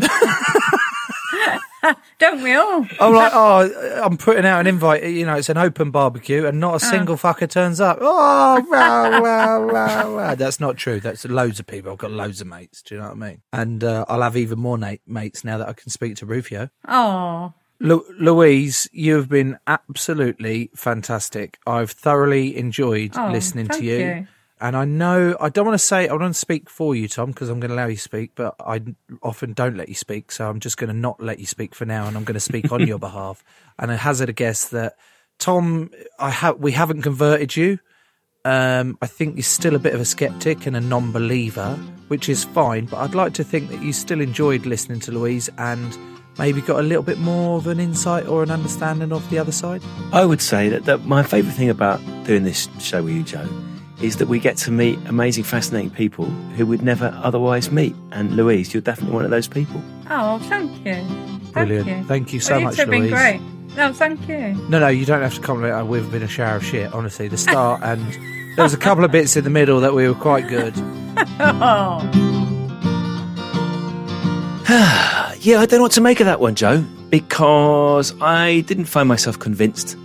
[2.18, 2.86] Don't we all?
[3.00, 5.04] I'm like, oh, I'm putting out an invite.
[5.04, 7.98] You know, it's an open barbecue, and not a single fucker turns up.
[8.00, 10.34] Oh, wow, wow, wow, wow.
[10.34, 10.98] That's not true.
[11.00, 11.92] That's loads of people.
[11.92, 12.82] I've got loads of mates.
[12.82, 13.42] Do you know what I mean?
[13.52, 16.68] And uh, I'll have even more na- mates now that I can speak to Rufio.
[16.86, 21.58] Oh, Lu- Louise, you have been absolutely fantastic.
[21.66, 23.98] I've thoroughly enjoyed Oh, listening to you.
[23.98, 24.26] you.
[24.60, 27.06] And I know I don't want to say I don't want to speak for you,
[27.06, 28.82] Tom, because I'm going to allow you to speak, but I
[29.22, 31.84] often don't let you speak, so I'm just going to not let you speak for
[31.84, 33.44] now, and I'm going to speak on your behalf.
[33.78, 34.96] And I hazard a guess that
[35.38, 37.78] Tom, I have we haven't converted you.
[38.44, 41.74] Um, I think you're still a bit of a skeptic and a non-believer,
[42.08, 42.86] which is fine.
[42.86, 45.96] But I'd like to think that you still enjoyed listening to Louise and
[46.38, 49.52] maybe got a little bit more of an insight or an understanding of the other
[49.52, 49.82] side.
[50.12, 53.48] I would say that, that my favourite thing about doing this show with you, Joe,
[54.00, 56.26] is that we get to meet amazing, fascinating people
[56.56, 57.96] who we'd never otherwise meet.
[58.12, 59.82] And Louise, you're definitely one of those people.
[60.08, 60.94] oh, thank you.
[61.52, 61.88] Thank Brilliant.
[61.88, 62.04] You.
[62.04, 63.12] Thank you so well, much, You've been Louise.
[63.12, 63.40] great.
[63.76, 64.54] No, thank you.
[64.68, 65.86] No, no, you don't have to compliment.
[65.88, 67.28] We've been a shower of shit, honestly.
[67.28, 68.00] The start and
[68.56, 70.74] there was a couple of bits in the middle that we were quite good.
[71.40, 71.98] Oh.
[75.48, 79.08] Yeah, I don't know what to make of that one, Joe, because I didn't find
[79.08, 79.96] myself convinced.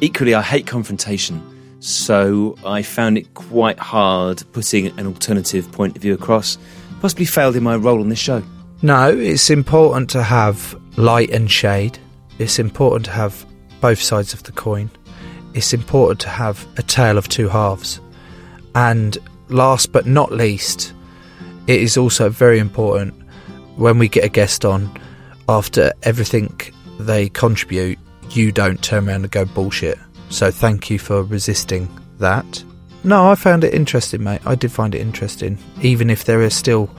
[0.00, 1.42] Equally, I hate confrontation.
[1.80, 6.58] So I found it quite hard putting an alternative point of view across.
[7.00, 8.40] Possibly failed in my role on this show.
[8.82, 11.98] No, it's important to have light and shade.
[12.38, 13.44] It's important to have
[13.80, 14.92] both sides of the coin.
[15.54, 18.00] It's important to have a tale of two halves.
[18.76, 19.18] And
[19.48, 20.92] last but not least,
[21.66, 23.23] it is also very important
[23.76, 24.90] when we get a guest on,
[25.48, 26.58] after everything
[26.98, 27.98] they contribute,
[28.30, 29.98] you don't turn around and go bullshit.
[30.30, 32.64] So thank you for resisting that.
[33.04, 34.40] No, I found it interesting, mate.
[34.46, 36.90] I did find it interesting, even if there is still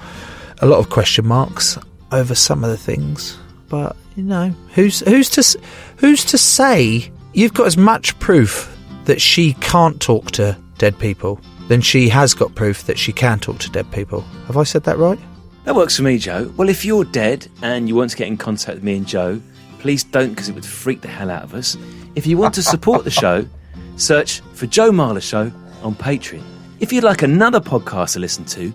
[0.61, 1.77] a lot of question marks
[2.11, 3.37] over some of the things.
[3.69, 5.59] But you know, who's who's to
[5.97, 8.71] who's to say you've got as much proof
[9.05, 13.39] that she can't talk to dead people than she has got proof that she can
[13.39, 14.21] talk to dead people.
[14.47, 15.19] Have I said that right?
[15.65, 16.53] That works for me, Joe.
[16.57, 19.41] Well, if you're dead and you want to get in contact with me and Joe,
[19.79, 21.75] please don't because it would freak the hell out of us.
[22.15, 23.47] If you want to support the show,
[23.97, 25.51] search for Joe Marler Show
[25.81, 26.43] on Patreon.
[26.79, 28.73] If you'd like another podcast to listen to,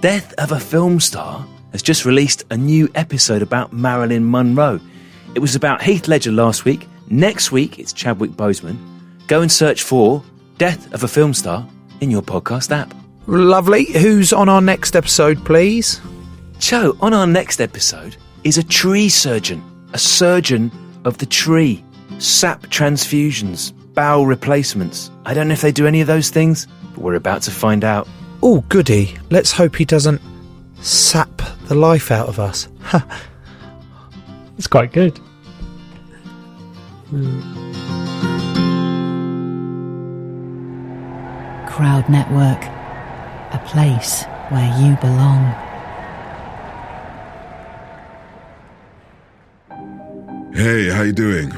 [0.00, 4.80] Death of a Film Star has just released a new episode about Marilyn Monroe.
[5.36, 6.88] It was about Heath Ledger last week.
[7.08, 8.76] Next week, it's Chadwick Boseman.
[9.28, 10.24] Go and search for
[10.58, 11.66] Death of a Film Star
[12.00, 12.92] in your podcast app.
[13.28, 13.84] Lovely.
[13.84, 16.00] Who's on our next episode, please?
[16.62, 19.60] Joe, on our next episode is a tree surgeon,
[19.94, 20.70] a surgeon
[21.04, 21.84] of the tree.
[22.20, 25.10] Sap transfusions, bowel replacements.
[25.26, 27.82] I don't know if they do any of those things, but we're about to find
[27.82, 28.06] out.
[28.44, 29.12] Oh, goody.
[29.28, 30.20] Let's hope he doesn't
[30.80, 32.68] sap the life out of us.
[34.56, 35.18] It's quite good.
[41.68, 42.62] Crowd Network,
[43.52, 45.52] a place where you belong.
[50.54, 51.50] Hey, how you doing?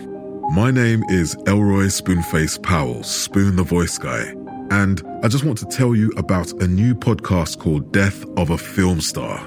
[0.55, 4.23] My name is Elroy Spoonface Powell, Spoon the Voice Guy,
[4.71, 8.57] and I just want to tell you about a new podcast called Death of a
[8.57, 9.45] Film Star.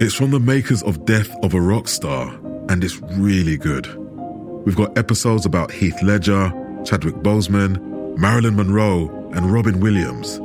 [0.00, 2.28] It's from the makers of Death of a Rock Star,
[2.68, 3.86] and it's really good.
[4.66, 6.52] We've got episodes about Heath Ledger,
[6.84, 10.38] Chadwick Boseman, Marilyn Monroe, and Robin Williams.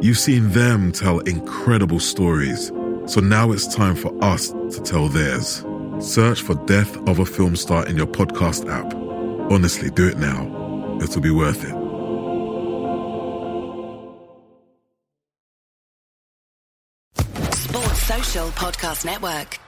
[0.00, 2.68] You've seen them tell incredible stories,
[3.06, 5.64] so now it's time for us to tell theirs.
[6.00, 8.94] Search for Death of a Film Star in your podcast app.
[9.52, 10.98] Honestly, do it now.
[11.02, 11.76] It'll be worth it.
[17.54, 19.58] Sports Social Podcast Network.